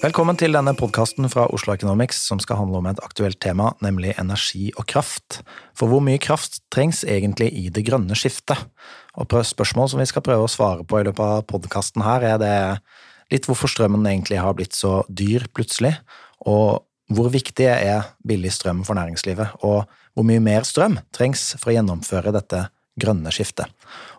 Velkommen 0.00 0.32
til 0.40 0.54
denne 0.56 0.72
podkasten 0.72 1.28
fra 1.28 1.42
Oslo 1.52 1.74
Economics 1.74 2.22
som 2.24 2.38
skal 2.40 2.56
handle 2.56 2.78
om 2.78 2.86
et 2.88 3.02
aktuelt 3.04 3.36
tema, 3.44 3.66
nemlig 3.84 4.14
energi 4.16 4.70
og 4.80 4.86
kraft. 4.88 5.42
For 5.76 5.92
hvor 5.92 6.00
mye 6.00 6.16
kraft 6.16 6.62
trengs 6.72 7.02
egentlig 7.04 7.50
i 7.52 7.66
det 7.68 7.82
grønne 7.84 8.16
skiftet? 8.16 8.62
Og 9.20 9.28
spørsmål 9.44 9.90
som 9.92 10.00
vi 10.00 10.08
skal 10.08 10.24
prøve 10.24 10.46
å 10.46 10.48
svare 10.48 10.88
på 10.88 11.02
i 11.02 11.04
løpet 11.04 11.20
av 11.20 11.44
podkasten 11.52 12.00
her, 12.06 12.24
er 12.24 12.40
det 12.40 12.54
litt 13.28 13.44
hvorfor 13.44 13.68
strømmen 13.68 14.08
egentlig 14.08 14.40
har 14.40 14.56
blitt 14.56 14.72
så 14.72 15.02
dyr 15.12 15.44
plutselig, 15.52 15.92
og 16.48 16.86
hvor 17.12 17.28
viktig 17.36 17.68
er 17.68 18.14
billig 18.24 18.56
strøm 18.56 18.86
for 18.88 18.96
næringslivet, 18.96 19.60
og 19.60 19.84
hvor 20.16 20.30
mye 20.32 20.40
mer 20.40 20.64
strøm 20.64 20.96
trengs 21.12 21.50
for 21.58 21.74
å 21.74 21.76
gjennomføre 21.76 22.32
dette 22.40 22.70
grønne 22.96 23.36
skiftet. 23.36 23.68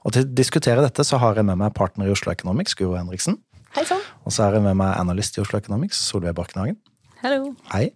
Og 0.05 0.13
til 0.13 0.27
å 0.27 0.35
diskutere 0.37 0.85
dette 0.85 1.01
så 1.09 1.17
har 1.25 1.41
jeg 1.41 1.49
med 1.49 1.57
meg 1.57 1.73
partner 1.73 2.05
i 2.05 2.13
Oslo 2.13 2.29
Economics, 2.29 2.77
Guro 2.77 2.99
Henriksen. 3.01 3.41
Hei 3.71 3.85
sann. 3.87 4.01
Og 4.27 4.33
så 4.35 4.43
er 4.43 4.57
jeg 4.57 4.65
med 4.65 4.75
meg 4.81 4.97
analyst 4.99 5.37
i 5.37 5.41
Oslo 5.43 5.55
Economics, 5.61 5.99
Solveig 6.09 6.35
Barkenhagen. 6.35 6.75
Hello. 7.21 7.53
Hei. 7.71 7.93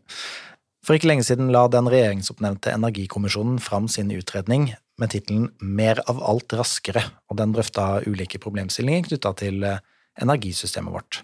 For 0.86 0.96
ikke 0.96 1.10
lenge 1.10 1.26
siden 1.28 1.50
la 1.52 1.66
den 1.68 1.90
regjeringsoppnevnte 1.92 2.72
Energikommisjonen 2.72 3.58
fram 3.60 3.90
sin 3.92 4.14
utredning 4.16 4.70
med 5.02 5.12
tittelen 5.12 5.50
Mer 5.60 6.00
av 6.08 6.22
alt 6.24 6.56
raskere, 6.56 7.04
og 7.28 7.42
den 7.42 7.52
drøfta 7.58 8.06
ulike 8.08 8.40
problemstillinger 8.40 9.10
knytta 9.10 9.34
til 9.42 9.68
eh, 9.68 9.82
energisystemet 10.24 10.96
vårt. 10.96 11.20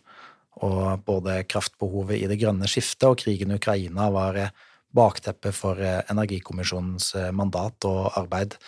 Og 0.67 0.99
både 1.07 1.45
kraftbehovet 1.47 2.19
i 2.19 2.27
det 2.27 2.41
grønne 2.41 2.67
skiftet 2.67 3.07
og 3.07 3.21
krigen 3.23 3.53
i 3.53 3.59
Ukraina 3.61 4.09
var 4.11 4.41
eh, 4.41 4.51
bakteppet 4.91 5.55
for 5.55 5.79
eh, 5.79 6.01
Energikommisjonens 6.11 7.13
mandat 7.37 7.87
og 7.87 8.11
arbeid. 8.19 8.59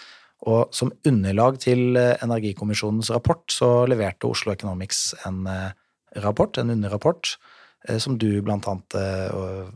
Og 0.44 0.74
som 0.76 0.92
underlag 1.08 1.60
til 1.64 1.96
Energikommisjonens 1.96 3.14
rapport 3.16 3.46
så 3.54 3.86
leverte 3.88 4.28
Oslo 4.28 4.52
Economics 4.52 5.14
en 5.28 5.46
rapport, 6.16 6.58
en 6.58 6.70
underrapport, 6.70 7.38
eh, 7.88 7.98
som 7.98 8.18
du 8.18 8.42
blant 8.42 8.68
annet 8.68 8.96
eh, 9.00 9.34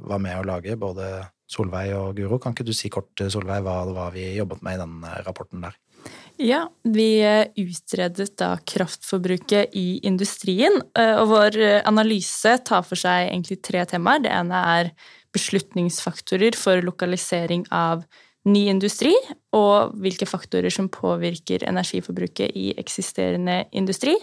var 0.09 0.21
med 0.21 0.39
å 0.39 0.45
lage, 0.47 0.77
både 0.79 1.27
Solveig 1.47 1.93
og 1.95 2.15
Guro. 2.17 2.39
Kan 2.39 2.55
ikke 2.55 2.67
du 2.67 2.73
si 2.75 2.91
kort, 2.93 3.11
eh, 3.21 3.31
Solveig, 3.33 3.63
hva 3.65 3.83
det 3.87 3.97
var 3.97 4.15
vi 4.15 4.29
jobbet 4.35 4.63
med 4.65 4.77
i 4.77 4.81
den 4.83 4.97
rapporten 5.27 5.65
der? 5.65 5.77
Ja, 6.37 6.67
vi 6.85 7.17
utredet 7.57 8.29
da 8.37 8.52
kraftforbruket 8.61 9.73
i 9.75 9.97
industrien, 10.05 10.77
og 10.93 11.23
vår 11.31 11.57
analyse 11.89 12.53
tar 12.63 12.85
for 12.85 13.02
seg 13.02 13.31
egentlig 13.31 13.57
tre 13.65 13.81
temaer. 13.89 14.21
Det 14.23 14.31
ene 14.31 14.59
er 14.77 14.91
beslutningsfaktorer 15.33 16.55
for 16.55 16.85
lokalisering 16.85 17.65
av 17.73 18.05
ny 18.47 18.67
industri, 18.71 19.13
og 19.55 19.95
hvilke 20.01 20.27
faktorer 20.29 20.73
som 20.73 20.89
påvirker 20.91 21.65
energiforbruket 21.67 22.55
i 22.55 22.71
eksisterende 22.79 23.63
industri. 23.75 24.15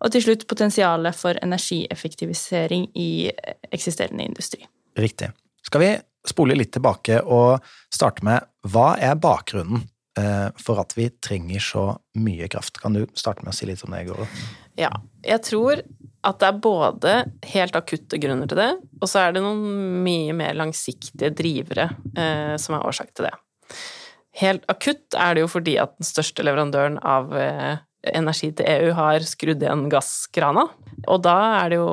Og 0.00 0.14
til 0.14 0.24
slutt 0.24 0.46
potensialet 0.48 1.16
for 1.16 1.36
energieffektivisering 1.44 2.88
i 2.96 3.30
eksisterende 3.70 4.24
industri. 4.24 4.64
Riktig. 4.98 5.30
Skal 5.66 5.84
vi 5.84 5.90
spole 6.26 6.56
litt 6.56 6.72
tilbake 6.72 7.20
og 7.22 7.64
starte 7.92 8.24
med 8.26 8.48
hva 8.68 8.94
er 9.00 9.18
bakgrunnen 9.20 9.84
eh, 10.18 10.48
for 10.60 10.80
at 10.80 10.96
vi 10.96 11.10
trenger 11.22 11.64
så 11.64 11.84
mye 12.20 12.48
kraft? 12.52 12.80
Kan 12.80 12.96
du 12.96 13.04
starte 13.12 13.44
med 13.44 13.52
å 13.52 13.56
si 13.56 13.68
litt 13.68 13.84
om 13.84 13.92
det, 13.96 14.06
Goro? 14.08 14.28
Ja. 14.80 14.92
Jeg 15.24 15.44
tror 15.44 15.82
at 16.24 16.40
det 16.40 16.48
er 16.48 16.64
både 16.64 17.12
helt 17.52 17.76
akutte 17.76 18.20
grunner 18.20 18.48
til 18.48 18.60
det, 18.60 18.70
og 19.00 19.08
så 19.08 19.22
er 19.26 19.36
det 19.36 19.44
noen 19.44 20.00
mye 20.04 20.34
mer 20.36 20.56
langsiktige 20.56 21.32
drivere 21.36 21.90
eh, 22.16 22.56
som 22.60 22.76
er 22.76 22.88
årsak 22.88 23.12
til 23.14 23.28
det. 23.28 23.36
Helt 24.40 24.64
akutt 24.70 25.16
er 25.18 25.36
det 25.36 25.44
jo 25.44 25.50
fordi 25.50 25.76
at 25.82 25.96
den 25.98 26.06
største 26.06 26.44
leverandøren 26.46 27.00
av 27.02 27.32
eh, 27.36 27.80
energi 28.14 28.52
til 28.56 28.68
EU 28.68 28.94
har 28.96 29.26
skrudd 29.26 29.62
igjen 29.62 29.88
gasskrana. 29.92 30.68
Og 31.10 31.22
da 31.24 31.36
er 31.60 31.72
det 31.72 31.80
jo 31.80 31.90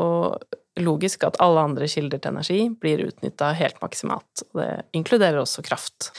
logisk 0.85 1.25
at 1.25 1.39
alle 1.43 1.63
andre 1.71 1.87
kilder 1.89 2.21
til 2.21 2.35
energi 2.35 2.59
blir 2.81 3.07
utnytta 3.07 3.51
helt 3.57 3.79
maksimalt. 3.81 4.45
Og 4.51 4.61
det 4.61 4.69
inkluderer 4.97 5.41
også 5.41 5.65
kraft. 5.65 6.11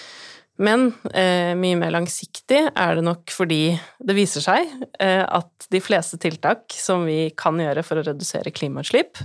Men 0.58 0.88
eh, 1.14 1.54
mye 1.54 1.78
mer 1.78 1.92
langsiktig 1.94 2.64
er 2.66 2.98
det 2.98 3.04
nok 3.06 3.30
fordi 3.30 3.76
det 4.02 4.16
viser 4.18 4.42
seg 4.42 4.66
eh, 4.98 5.22
at 5.22 5.68
de 5.70 5.80
fleste 5.82 6.18
tiltak 6.18 6.74
som 6.74 7.06
vi 7.06 7.28
kan 7.38 7.60
gjøre 7.62 7.84
for 7.86 8.00
å 8.00 8.06
redusere 8.08 8.50
klimautslipp, 8.50 9.22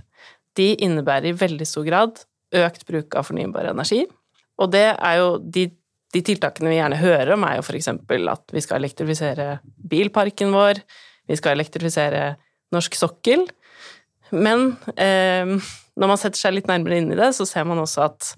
de 0.53 0.75
innebærer 0.85 1.31
i 1.31 1.38
veldig 1.39 1.66
stor 1.66 1.88
grad 1.88 2.22
økt 2.53 2.85
bruk 2.85 3.17
av 3.17 3.25
fornybar 3.25 3.72
energi. 3.72 4.03
Og 4.61 4.69
det 4.75 4.91
er 4.93 5.16
jo 5.17 5.39
de 5.41 5.72
de 6.13 6.22
tiltakene 6.25 6.72
vi 6.72 6.78
gjerne 6.78 7.00
hører 7.01 7.34
om, 7.35 7.46
er 7.47 7.57
jo 7.57 7.66
f.eks. 7.66 7.90
at 7.90 8.53
vi 8.53 8.63
skal 8.63 8.81
elektrifisere 8.81 9.47
bilparken 9.90 10.53
vår, 10.53 10.81
vi 11.29 11.38
skal 11.40 11.57
elektrifisere 11.57 12.34
norsk 12.74 12.97
sokkel. 12.97 13.47
Men 14.34 14.73
eh, 14.97 15.57
når 15.94 16.09
man 16.09 16.19
setter 16.22 16.41
seg 16.41 16.57
litt 16.57 16.69
nærmere 16.69 17.00
inn 17.02 17.12
i 17.13 17.19
det, 17.19 17.31
så 17.38 17.47
ser 17.50 17.66
man 17.69 17.81
også 17.81 18.07
at 18.07 18.34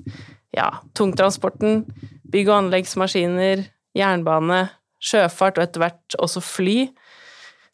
ja, 0.55 0.69
tungtransporten, 0.95 1.83
bygg- 2.31 2.51
og 2.51 2.59
anleggsmaskiner, 2.63 3.65
jernbane, 3.95 4.65
sjøfart 5.03 5.59
og 5.59 5.67
etter 5.67 5.83
hvert 5.83 6.17
også 6.23 6.41
fly 6.43 6.77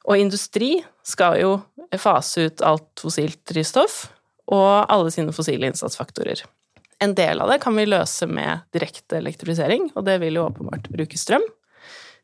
og 0.10 0.18
industri 0.18 0.80
skal 1.06 1.38
jo 1.42 1.52
fase 2.00 2.48
ut 2.48 2.64
alt 2.66 3.04
fossilt 3.04 3.42
drivstoff 3.50 4.06
og 4.52 4.92
alle 4.92 5.12
sine 5.14 5.34
fossile 5.36 5.70
innsatsfaktorer. 5.70 6.44
En 7.02 7.16
del 7.18 7.42
av 7.42 7.50
det 7.50 7.58
kan 7.64 7.76
vi 7.78 7.88
løse 7.88 8.28
med 8.30 8.68
direkte 8.76 9.18
elektrifisering, 9.18 9.90
og 9.96 10.06
det 10.06 10.20
vil 10.22 10.38
jo 10.38 10.46
åpenbart 10.50 10.90
bruke 10.94 11.18
strøm. 11.18 11.46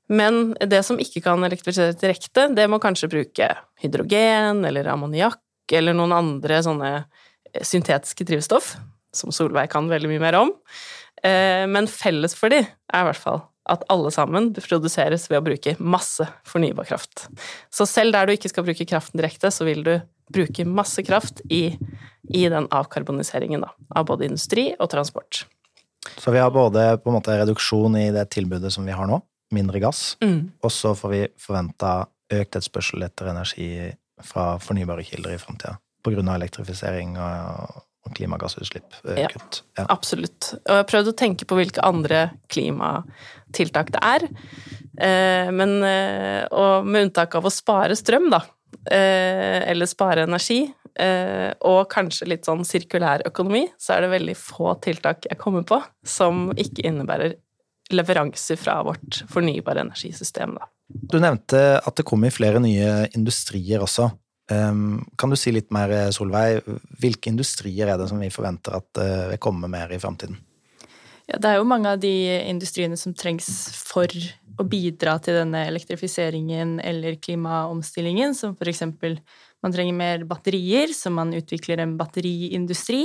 Men 0.07 0.53
det 0.61 0.83
som 0.87 0.99
ikke 1.01 1.23
kan 1.25 1.43
elektrifiseres 1.43 1.97
direkte, 1.99 2.47
det 2.55 2.67
må 2.71 2.79
kanskje 2.79 3.09
bruke 3.11 3.49
hydrogen 3.81 4.63
eller 4.69 4.87
ammoniakk 4.93 5.75
eller 5.75 5.97
noen 5.97 6.15
andre 6.15 6.61
sånne 6.63 6.91
eh, 6.95 7.65
syntetiske 7.65 8.23
drivstoff, 8.27 8.75
som 9.15 9.33
Solveig 9.35 9.71
kan 9.73 9.89
veldig 9.91 10.13
mye 10.13 10.23
mer 10.23 10.39
om. 10.39 10.53
Eh, 11.25 11.65
men 11.67 11.89
felles 11.91 12.37
for 12.37 12.53
de 12.53 12.61
er 12.63 13.01
i 13.01 13.07
hvert 13.09 13.19
fall 13.19 13.43
at 13.67 13.83
alle 13.91 14.13
sammen 14.15 14.53
produseres 14.55 15.25
ved 15.27 15.41
å 15.41 15.45
bruke 15.49 15.73
masse 15.83 16.23
fornybar 16.47 16.87
kraft. 16.87 17.25
Så 17.73 17.87
selv 17.89 18.15
der 18.15 18.27
du 18.27 18.35
ikke 18.37 18.51
skal 18.53 18.63
bruke 18.63 18.87
kraften 18.87 19.19
direkte, 19.19 19.51
så 19.51 19.67
vil 19.67 19.83
du 19.83 19.97
bruke 20.33 20.65
masse 20.65 21.03
kraft 21.03 21.41
i 21.49 21.77
i 22.29 22.49
den 22.49 22.67
avkarboniseringen 22.71 23.61
da, 23.61 23.71
av 23.95 24.05
både 24.09 24.27
industri 24.27 24.73
og 24.79 24.89
transport. 24.91 25.45
Så 26.17 26.31
vi 26.31 26.39
har 26.39 26.51
både 26.51 26.97
på 27.03 27.11
en 27.11 27.17
måte 27.17 27.35
reduksjon 27.39 27.97
i 27.99 28.09
det 28.15 28.27
tilbudet 28.35 28.71
som 28.73 28.85
vi 28.87 28.95
har 28.95 29.07
nå, 29.07 29.19
mindre 29.55 29.79
gass, 29.79 30.17
mm. 30.23 30.59
og 30.63 30.73
så 30.73 30.93
får 30.95 31.13
vi 31.13 31.23
forventa 31.39 31.97
økt 32.27 32.49
etterspørsel 32.49 33.05
etter 33.07 33.31
energi 33.31 33.69
fra 34.23 34.55
fornybare 34.59 35.05
kilder 35.07 35.35
i 35.35 35.41
framtida. 35.41 35.77
Av 36.07 36.35
elektrifisering 36.35 37.17
og, 37.19 37.83
klimagassutslipp. 38.15 38.85
Ja, 39.03 39.27
ja, 39.27 39.83
absolutt. 39.91 40.53
Og 40.61 40.71
jeg 40.71 40.79
har 40.79 40.85
prøvd 40.87 41.09
å 41.11 41.15
tenke 41.19 41.43
på 41.43 41.57
hvilke 41.59 41.83
andre 41.83 42.21
klimatiltak 42.47 43.91
det 43.91 43.99
er. 43.99 44.23
Eh, 44.95 45.49
men, 45.51 45.73
eh, 45.83 46.45
og 46.47 46.87
med 46.87 47.09
unntak 47.09 47.35
av 47.35 47.49
å 47.49 47.51
spare 47.51 47.97
strøm, 47.99 48.29
da, 48.31 48.39
eh, 48.39 48.56
eller 48.87 49.89
spare 49.89 50.23
energi, 50.23 50.61
Eh, 50.97 51.51
og 51.69 51.85
kanskje 51.93 52.25
litt 52.31 52.47
sånn 52.47 52.63
sirkulær 52.65 53.21
økonomi, 53.27 53.67
så 53.77 53.95
er 53.95 54.05
det 54.05 54.13
veldig 54.15 54.33
få 54.39 54.73
tiltak 54.81 55.27
jeg 55.29 55.37
kommer 55.37 55.65
på 55.67 55.77
som 56.07 56.47
ikke 56.57 56.87
innebærer 56.89 57.35
leveranser 57.93 58.57
fra 58.59 58.79
vårt 58.83 59.21
fornybare 59.31 59.85
energisystem, 59.85 60.57
da. 60.57 60.67
Du 60.87 61.19
nevnte 61.21 61.59
at 61.77 61.99
det 61.99 62.05
kommer 62.07 62.33
flere 62.33 62.59
nye 62.63 63.05
industrier 63.15 63.83
også. 63.83 64.09
Kan 64.47 65.31
du 65.31 65.35
si 65.35 65.51
litt 65.51 65.67
mer, 65.75 65.91
Solveig, 66.15 66.63
hvilke 67.01 67.29
industrier 67.29 67.91
er 67.91 67.99
det 67.99 68.07
som 68.07 68.21
vi 68.23 68.31
forventer 68.31 68.79
at 68.79 69.01
eh, 69.03 69.25
vil 69.33 69.41
komme 69.43 69.69
mer 69.71 69.91
i 69.91 69.99
framtiden? 70.01 70.39
Ja, 71.27 71.37
det 71.43 71.51
er 71.51 71.59
jo 71.59 71.67
mange 71.67 71.91
av 71.91 71.99
de 71.99 72.13
industriene 72.47 72.97
som 72.99 73.15
trengs 73.15 73.49
for 73.75 74.07
å 74.57 74.65
bidra 74.65 75.17
til 75.21 75.37
denne 75.37 75.65
elektrifiseringen 75.69 76.77
eller 76.81 77.19
klimaomstillingen, 77.21 78.33
som 78.37 78.55
eksempel 78.57 79.19
man 79.65 79.73
trenger 79.73 79.95
mer 79.97 80.25
batterier, 80.29 80.91
så 80.93 81.11
man 81.13 81.33
utvikler 81.37 81.81
en 81.81 81.95
batteriindustri. 81.97 83.03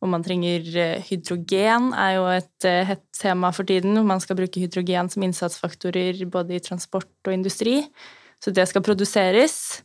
Og 0.00 0.08
man 0.08 0.24
trenger 0.24 0.64
eh, 0.80 1.04
hydrogen, 1.10 1.90
er 1.92 2.14
jo 2.16 2.24
et 2.32 2.66
eh, 2.68 2.84
hett 2.88 3.04
tema 3.16 3.50
for 3.52 3.68
tiden. 3.68 3.98
Man 4.08 4.20
skal 4.24 4.38
bruke 4.38 4.62
hydrogen 4.62 5.10
som 5.12 5.24
innsatsfaktorer 5.26 6.22
både 6.32 6.56
i 6.56 6.62
transport 6.64 7.10
og 7.28 7.36
industri. 7.36 7.82
Så 8.40 8.52
det 8.56 8.64
skal 8.70 8.84
produseres. 8.84 9.82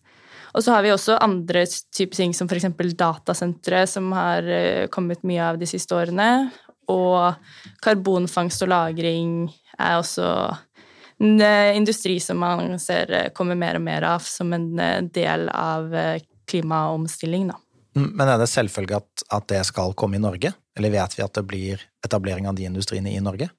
Og 0.56 0.64
så 0.64 0.72
har 0.72 0.86
vi 0.86 0.94
også 0.94 1.18
andre 1.20 1.66
typer 1.68 2.16
ting, 2.22 2.36
som 2.36 2.48
f.eks. 2.48 2.70
datasentre, 2.96 3.84
som 3.92 4.08
har 4.16 4.48
eh, 4.48 4.86
kommet 4.92 5.26
mye 5.28 5.52
av 5.52 5.60
de 5.60 5.68
siste 5.68 5.96
årene. 5.96 6.48
Og 6.92 7.36
karbonfangst 7.84 8.64
og 8.64 8.72
-lagring 8.72 9.50
er 9.76 9.98
også 10.00 10.28
en 11.20 11.42
eh, 11.42 11.78
industri 11.78 12.20
som 12.20 12.40
man 12.40 12.80
ser 12.80 13.12
eh, 13.12 13.30
kommer 13.34 13.56
mer 13.56 13.80
og 13.80 13.86
mer 13.86 14.06
av 14.08 14.26
som 14.28 14.54
en 14.54 14.80
eh, 14.80 15.02
del 15.16 15.50
av 15.50 15.94
klimaomstilling. 16.50 17.48
Da. 17.52 17.60
Mm, 17.96 18.10
men 18.12 18.28
er 18.28 18.42
det 18.42 18.50
selvfølge 18.52 19.00
at, 19.00 19.28
at, 19.30 19.48
det 19.52 19.62
skal 19.70 19.96
komme 19.98 20.20
i 20.20 20.24
Norge, 20.24 20.52
eller 20.78 20.94
vet 20.94 21.16
vi 21.18 21.24
at 21.24 21.38
det 21.38 21.46
blir 21.48 21.86
etablering 22.06 22.50
av 22.50 22.58
de 22.58 22.68
industriene 22.68 23.14
i 23.16 23.24
Norge? 23.24 23.50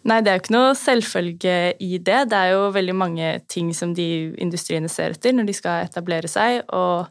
Nei, 0.00 0.22
det 0.24 0.30
er 0.32 0.38
jo 0.38 0.40
ikke 0.40 0.56
noe 0.56 0.76
selvfølge 0.80 1.56
i 1.84 1.98
det. 2.00 2.20
Det 2.32 2.36
er 2.36 2.54
jo 2.54 2.70
veldig 2.72 2.94
mange 2.96 3.32
ting 3.52 3.74
som 3.76 3.92
de 3.94 4.32
industriene 4.40 4.88
ser 4.88 5.12
etter 5.12 5.34
når 5.36 5.50
de 5.50 5.56
skal 5.58 5.84
etablere 5.84 6.30
seg. 6.30 6.62
Og 6.72 7.10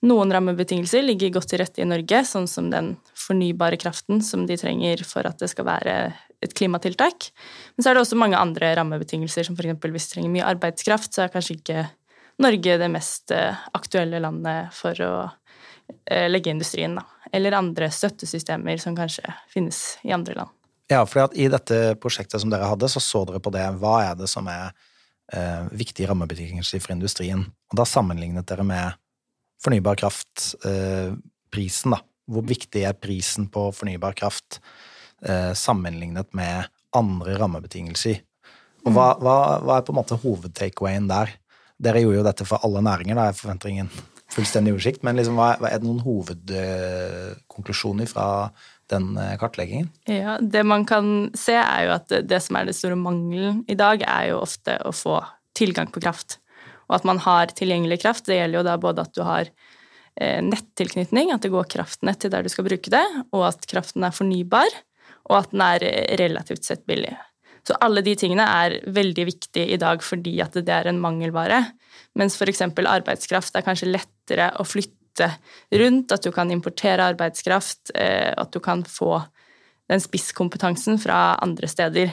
Noen 0.00 0.32
rammebetingelser 0.32 1.04
ligger 1.04 1.34
godt 1.34 1.50
til 1.52 1.60
rette 1.60 1.82
i 1.82 1.88
Norge, 1.88 2.22
sånn 2.24 2.46
som 2.48 2.70
den 2.72 2.94
fornybare 3.12 3.76
kraften 3.80 4.22
som 4.24 4.46
de 4.48 4.56
trenger 4.56 5.02
for 5.04 5.28
at 5.28 5.42
det 5.42 5.50
skal 5.52 5.66
være 5.68 5.96
et 6.44 6.54
klimatiltak. 6.56 7.30
Men 7.76 7.84
så 7.84 7.90
er 7.90 7.96
det 7.96 8.04
også 8.04 8.18
mange 8.20 8.38
andre 8.38 8.72
rammebetingelser, 8.78 9.46
som 9.46 9.56
f.eks. 9.58 9.76
hvis 9.80 10.08
du 10.08 10.14
trenger 10.14 10.34
mye 10.34 10.48
arbeidskraft, 10.54 11.12
så 11.14 11.26
er 11.26 11.34
kanskje 11.34 11.58
ikke 11.58 11.88
Norge 12.40 12.76
det 12.80 12.88
mest 12.88 13.32
eh, 13.36 13.56
aktuelle 13.76 14.20
landet 14.24 14.70
for 14.72 14.96
å 15.04 15.12
eh, 16.08 16.24
legge 16.30 16.54
industrien, 16.54 16.94
da. 16.96 17.04
Eller 17.36 17.54
andre 17.58 17.90
støttesystemer 17.92 18.80
som 18.80 18.96
kanskje 18.96 19.28
finnes 19.52 19.98
i 20.08 20.14
andre 20.16 20.38
land. 20.38 20.54
Ja, 20.90 21.04
for 21.06 21.36
i 21.38 21.46
dette 21.52 21.94
prosjektet 22.02 22.40
som 22.42 22.50
dere 22.50 22.66
hadde, 22.66 22.88
så 22.90 23.02
så 23.04 23.22
dere 23.28 23.42
på 23.44 23.52
det. 23.54 23.66
Hva 23.78 24.00
er 24.08 24.16
det 24.18 24.26
som 24.32 24.48
er 24.50 24.72
eh, 25.36 25.68
viktige 25.70 26.08
rammebetingelser 26.10 26.82
for 26.82 26.96
industrien? 26.96 27.44
Og 27.70 27.78
da 27.78 27.86
sammenlignet 27.86 28.48
dere 28.48 28.64
med 28.66 28.96
fornybar 29.62 30.00
kraft-prisen, 30.00 31.92
eh, 31.92 31.98
da. 31.98 32.00
Hvor 32.30 32.46
viktig 32.46 32.82
er 32.86 32.94
prisen 32.94 33.48
på 33.50 33.68
fornybar 33.74 34.14
kraft 34.18 34.60
eh, 35.26 35.52
sammenlignet 35.58 36.30
med 36.36 36.70
andre 36.96 37.36
rammebetingelser? 37.40 38.16
Og 38.86 38.94
hva, 38.96 39.08
hva, 39.20 39.36
hva 39.60 39.78
er 39.78 39.84
på 39.84 39.92
en 39.92 40.00
måte 40.00 40.22
hovedtakeawayen 40.22 41.10
der? 41.10 41.28
Dere 41.80 42.02
gjorde 42.02 42.18
jo 42.20 42.26
dette 42.26 42.44
for 42.48 42.58
alle 42.64 42.80
næringer, 42.84 43.14
da. 43.16 43.26
Jeg 43.30 43.40
forventer 43.40 43.68
ingen 43.72 43.90
fullstendig 44.30 44.72
oversikt, 44.74 45.02
men 45.06 45.16
liksom, 45.18 45.36
hva, 45.38 45.48
er 45.68 45.78
det 45.80 45.88
noen 45.88 46.04
hovedkonklusjoner 46.04 48.06
fra 48.10 48.26
den 48.92 49.04
eh, 49.18 49.36
kartleggingen? 49.40 49.88
Ja, 50.10 50.32
Det 50.40 50.62
man 50.66 50.82
kan 50.88 51.30
se, 51.38 51.56
er 51.58 51.80
jo 51.86 51.90
at 51.96 52.08
det, 52.28 52.40
som 52.44 52.56
er 52.58 52.64
det 52.68 52.78
store 52.78 52.98
mangelen 52.98 53.56
i 53.70 53.78
dag, 53.78 53.96
er 54.06 54.24
jo 54.32 54.44
ofte 54.44 54.72
å 54.86 54.90
få 54.94 55.16
tilgang 55.56 55.88
på 55.92 56.02
kraft. 56.02 56.30
Og 56.88 56.94
at 56.98 57.06
man 57.06 57.18
har 57.22 57.46
tilgjengelig 57.54 57.98
kraft. 58.02 58.26
Det 58.26 58.38
gjelder 58.38 58.58
jo 58.60 58.66
da 58.66 58.76
både 58.80 59.02
at 59.06 59.14
du 59.14 59.22
har 59.26 59.44
eh, 60.16 60.40
nettilknytning, 60.42 61.32
at 61.34 61.42
det 61.44 61.54
går 61.54 61.70
kraftnett 61.70 62.20
til 62.22 62.32
der 62.32 62.46
du 62.46 62.50
skal 62.52 62.66
bruke 62.66 62.92
det, 62.92 63.06
og 63.30 63.42
at 63.50 63.66
kraften 63.70 64.06
er 64.06 64.14
fornybar, 64.14 64.70
og 65.30 65.36
at 65.38 65.52
den 65.54 65.64
er 65.64 65.86
eh, 65.86 66.14
relativt 66.20 66.66
sett 66.66 66.86
billig. 66.90 67.14
Så 67.66 67.76
alle 67.84 68.02
de 68.04 68.14
tingene 68.18 68.46
er 68.46 68.78
veldig 68.90 69.26
viktige 69.28 69.74
i 69.74 69.80
dag 69.80 70.02
fordi 70.04 70.38
at 70.42 70.56
det 70.56 70.72
er 70.74 70.88
en 70.90 71.00
mangelvare. 71.02 71.60
Mens 72.18 72.38
f.eks. 72.38 72.64
arbeidskraft 72.66 73.56
er 73.56 73.66
kanskje 73.66 73.90
lettere 73.90 74.50
å 74.58 74.66
flytte 74.66 75.28
rundt, 75.76 76.14
at 76.14 76.24
du 76.24 76.30
kan 76.32 76.50
importere 76.50 77.10
arbeidskraft, 77.12 77.92
eh, 77.94 78.32
at 78.32 78.50
du 78.54 78.60
kan 78.64 78.82
få 78.88 79.20
den 79.90 80.02
spisskompetansen 80.02 80.98
fra 81.02 81.36
andre 81.42 81.68
steder. 81.68 82.12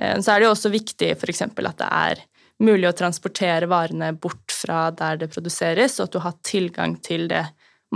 Eh, 0.00 0.16
så 0.18 0.32
er 0.32 0.40
det 0.40 0.48
jo 0.48 0.54
også 0.56 0.72
viktig 0.72 1.14
f.eks. 1.18 1.46
at 1.50 1.82
det 1.82 1.90
er 1.90 2.24
mulig 2.60 2.90
å 2.90 2.96
transportere 2.96 3.68
varene 3.70 4.12
bort 4.20 4.52
fra 4.52 4.88
der 4.92 5.22
det 5.22 5.30
produseres, 5.32 5.98
og 5.98 6.08
at 6.08 6.16
du 6.16 6.22
har 6.24 6.38
tilgang 6.46 6.98
til 7.04 7.28
det 7.30 7.46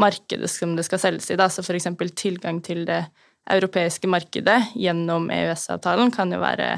markedet 0.00 0.50
som 0.50 0.74
det 0.76 0.86
skal 0.88 1.00
selges 1.02 1.30
i. 1.30 1.38
Da. 1.38 1.48
Så 1.52 1.64
f.eks. 1.64 1.90
tilgang 2.18 2.60
til 2.64 2.84
det 2.88 3.04
europeiske 3.50 4.08
markedet 4.08 4.60
gjennom 4.78 5.28
EØS-avtalen 5.32 6.12
kan 6.14 6.32
jo 6.32 6.40
være 6.42 6.68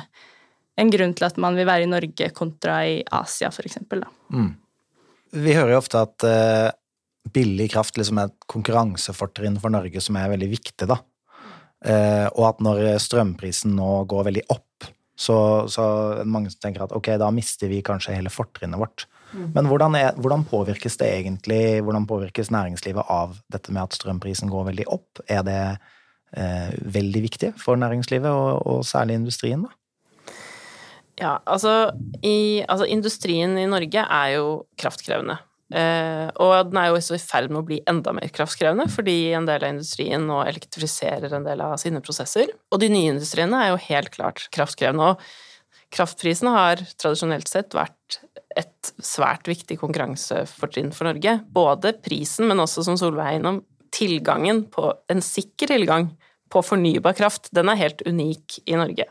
en 0.77 0.93
grunn 0.93 1.15
til 1.17 1.29
at 1.29 1.39
man 1.41 1.57
vil 1.57 1.69
være 1.69 1.87
i 1.87 1.91
Norge 1.91 2.31
kontra 2.37 2.81
i 2.85 2.99
Asia, 3.15 3.49
f.eks. 3.49 3.79
Mm. 4.35 4.51
Vi 5.37 5.55
hører 5.57 5.75
jo 5.75 5.81
ofte 5.81 6.03
at 6.03 6.27
uh, 6.27 6.69
billig 7.33 7.71
kraft 7.73 7.97
liksom 7.99 8.21
er 8.21 8.31
et 8.31 8.49
konkurransefortrinn 8.51 9.61
for 9.63 9.73
Norge 9.73 10.03
som 10.05 10.19
er 10.21 10.33
veldig 10.35 10.51
viktig, 10.53 10.89
da. 10.91 11.01
Uh, 11.87 12.27
og 12.35 12.45
at 12.51 12.63
når 12.65 12.85
strømprisen 13.03 13.77
nå 13.79 14.03
går 14.11 14.29
veldig 14.31 14.47
opp, 14.53 14.91
så, 15.17 15.37
så 15.73 15.85
mange 16.29 16.53
som 16.53 16.61
tenker 16.67 16.85
at 16.85 16.93
ok, 16.93 17.15
da 17.21 17.31
mister 17.33 17.71
vi 17.73 17.81
kanskje 17.85 18.19
hele 18.19 18.33
fortrinnet 18.33 18.81
vårt. 18.81 19.07
Mm. 19.33 19.47
Men 19.55 19.69
hvordan, 19.71 19.97
er, 19.97 20.11
hvordan, 20.21 20.45
påvirkes 20.49 20.99
det 21.01 21.09
egentlig, 21.09 21.61
hvordan 21.85 22.05
påvirkes 22.09 22.53
næringslivet 22.53 23.09
av 23.13 23.39
dette 23.53 23.73
med 23.73 23.87
at 23.87 23.97
strømprisen 23.97 24.53
går 24.53 24.69
veldig 24.69 24.87
opp? 24.93 25.23
Er 25.25 25.41
det 25.47 25.61
veldig 26.35 27.21
viktig 27.23 27.53
for 27.61 27.79
næringslivet, 27.81 28.29
og, 28.29 28.63
og, 28.67 28.81
særlig 28.85 29.15
industrien, 29.21 29.63
da? 29.63 30.33
Ja, 31.17 31.37
altså, 31.49 31.93
i, 32.21 32.61
altså 32.69 32.85
Industrien 32.93 33.55
i 33.57 33.69
Norge 33.71 34.03
er 34.05 34.33
jo 34.35 34.49
kraftkrevende. 34.77 35.39
Eh, 35.75 36.29
og 36.39 36.69
den 36.69 36.79
er 36.79 36.91
jo 36.91 36.99
også 37.01 37.17
i 37.17 37.23
ferd 37.23 37.51
med 37.51 37.63
å 37.63 37.67
bli 37.67 37.81
enda 37.91 38.13
mer 38.15 38.31
kraftkrevende, 38.35 38.87
fordi 38.93 39.33
en 39.35 39.49
del 39.49 39.65
av 39.65 39.73
industrien 39.75 40.27
nå 40.29 40.43
elektrifiserer 40.45 41.33
en 41.35 41.47
del 41.47 41.65
av 41.65 41.75
sine 41.83 42.03
prosesser. 42.05 42.53
Og 42.71 42.83
de 42.83 42.91
nye 42.93 43.15
industriene 43.17 43.63
er 43.65 43.73
jo 43.73 43.83
helt 43.89 44.13
klart 44.15 44.47
kraftkrevende. 44.55 45.15
Og 45.15 45.97
kraftprisene 45.97 46.53
har 46.55 46.85
tradisjonelt 47.01 47.51
sett 47.51 47.75
vært 47.77 48.21
et 48.57 48.93
svært 49.05 49.49
viktig 49.51 49.79
konkurransefortrinn 49.81 50.93
for 50.97 51.11
Norge. 51.11 51.39
Både 51.53 51.97
prisen, 52.05 52.47
men 52.51 52.63
også, 52.63 52.87
som 52.87 53.01
Solveig 53.01 53.35
er 53.35 53.41
innom, 53.41 53.61
tilgangen 53.97 54.67
på 54.73 54.91
en 55.13 55.23
sikker 55.25 55.73
tilgang 55.73 56.11
på 56.53 56.63
fornybar 56.63 57.17
kraft, 57.19 57.51
den 57.57 57.71
er 57.73 57.81
helt 57.81 58.05
unik 58.07 58.61
i 58.69 58.77
Norge. 58.79 59.09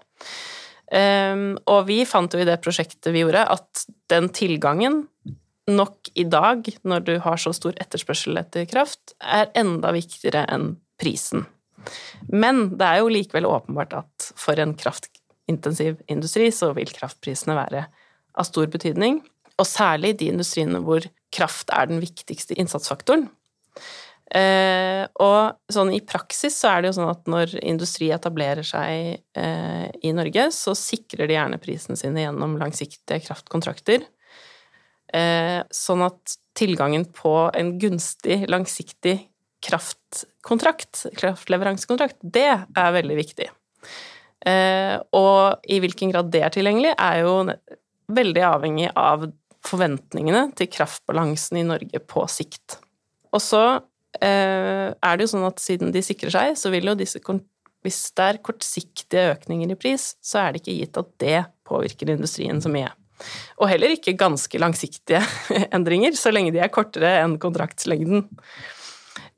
Um, 0.85 1.55
og 1.65 1.87
vi 1.89 2.03
fant 2.07 2.31
jo 2.31 2.39
i 2.39 2.47
det 2.47 2.59
prosjektet 2.63 3.09
vi 3.15 3.23
gjorde, 3.23 3.41
at 3.57 3.85
den 4.11 4.29
tilgangen 4.29 5.03
nok 5.65 6.11
i 6.13 6.27
dag, 6.29 6.67
når 6.85 7.05
du 7.07 7.13
har 7.23 7.41
så 7.41 7.51
stor 7.57 7.73
etterspørsel 7.81 8.37
etter 8.37 8.67
kraft, 8.69 9.15
er 9.19 9.49
enda 9.57 9.91
viktigere 9.95 10.45
enn 10.53 10.75
prisen. 11.01 11.47
Men 12.29 12.77
det 12.77 12.85
er 12.85 13.01
jo 13.01 13.13
likevel 13.13 13.47
åpenbart 13.49 13.95
at 13.97 14.29
for 14.39 14.61
en 14.61 14.75
kraftintensiv 14.77 15.99
industri 16.11 16.51
så 16.53 16.71
vil 16.77 16.93
kraftprisene 16.93 17.57
være 17.57 17.85
av 18.35 18.47
stor 18.47 18.69
betydning, 18.71 19.23
og 19.55 19.67
særlig 19.69 20.13
i 20.13 20.19
de 20.21 20.31
industriene 20.33 20.81
hvor 20.83 21.05
kraft 21.35 21.71
er 21.73 21.89
den 21.89 22.01
viktigste 22.03 22.57
innsatsfaktoren. 22.59 23.29
Eh, 24.25 25.03
og 25.21 25.71
sånn 25.71 25.91
i 25.93 26.01
praksis 26.01 26.55
så 26.57 26.71
er 26.71 26.81
det 26.81 26.89
jo 26.89 26.95
sånn 26.97 27.11
at 27.11 27.27
når 27.29 27.53
industri 27.61 28.09
etablerer 28.13 28.65
seg 28.65 29.19
eh, 29.37 29.85
i 30.01 30.13
Norge, 30.17 30.47
så 30.55 30.73
sikrer 30.77 31.29
de 31.29 31.37
gjerne 31.37 31.61
prisene 31.61 31.99
sine 31.99 32.25
gjennom 32.25 32.57
langsiktige 32.61 33.21
kraftkontrakter. 33.27 34.07
Eh, 35.13 35.61
sånn 35.69 36.03
at 36.07 36.37
tilgangen 36.57 37.05
på 37.13 37.35
en 37.53 37.75
gunstig, 37.79 38.41
langsiktig 38.49 39.19
kraftkontrakt, 39.65 41.05
kraftleveransekontrakt, 41.17 42.19
det 42.21 42.49
er 42.49 42.97
veldig 42.97 43.17
viktig. 43.21 43.49
Eh, 44.45 44.95
og 45.17 45.65
i 45.69 45.79
hvilken 45.81 46.11
grad 46.13 46.29
det 46.33 46.43
er 46.45 46.53
tilgjengelig, 46.53 46.93
er 46.97 47.23
jo 47.23 47.35
veldig 48.15 48.45
avhengig 48.45 48.91
av 48.97 49.25
forventningene 49.65 50.49
til 50.57 50.69
kraftbalansen 50.69 51.61
i 51.61 51.65
Norge 51.65 52.01
på 52.05 52.25
sikt. 52.29 52.77
Og 53.33 53.41
så 53.41 53.63
er 54.23 55.17
det 55.17 55.25
jo 55.25 55.31
sånn 55.33 55.47
at 55.47 55.59
siden 55.63 55.91
de 55.91 56.03
sikrer 56.05 56.33
seg, 56.33 56.53
så 56.59 56.71
vil 56.73 56.87
jo 56.87 56.95
disse 56.95 57.19
Hvis 57.85 57.99
det 58.17 58.23
er 58.25 58.41
kortsiktige 58.41 59.31
økninger 59.35 59.71
i 59.71 59.77
pris, 59.79 60.15
så 60.21 60.39
er 60.43 60.53
det 60.53 60.63
ikke 60.63 60.77
gitt 60.79 60.97
at 61.01 61.09
det 61.21 61.39
påvirker 61.67 62.13
industrien 62.13 62.61
så 62.61 62.71
mye. 62.71 62.91
Og 63.61 63.69
heller 63.71 63.93
ikke 63.95 64.17
ganske 64.19 64.59
langsiktige 64.59 65.21
endringer, 65.75 66.15
så 66.17 66.33
lenge 66.33 66.53
de 66.55 66.61
er 66.63 66.73
kortere 66.73 67.17
enn 67.21 67.37
kontraktslengden. 67.41 68.25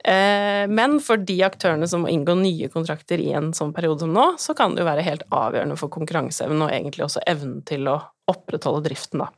Eh, 0.04 0.64
men 0.70 0.98
for 1.02 1.20
de 1.20 1.36
aktørene 1.46 1.88
som 1.90 2.04
må 2.04 2.12
inngå 2.12 2.36
nye 2.38 2.70
kontrakter 2.72 3.20
i 3.22 3.32
en 3.36 3.52
sånn 3.56 3.74
periode 3.76 4.04
som 4.04 4.14
nå, 4.14 4.30
så 4.40 4.54
kan 4.58 4.74
det 4.74 4.84
jo 4.84 4.88
være 4.88 5.06
helt 5.06 5.26
avgjørende 5.34 5.78
for 5.80 5.92
konkurranseevnen 5.94 6.66
og 6.66 6.72
egentlig 6.74 7.06
også 7.06 7.24
evnen 7.28 7.60
til 7.68 7.90
å 7.90 8.00
opprettholde 8.30 8.84
driften, 8.86 9.24
da. 9.24 9.30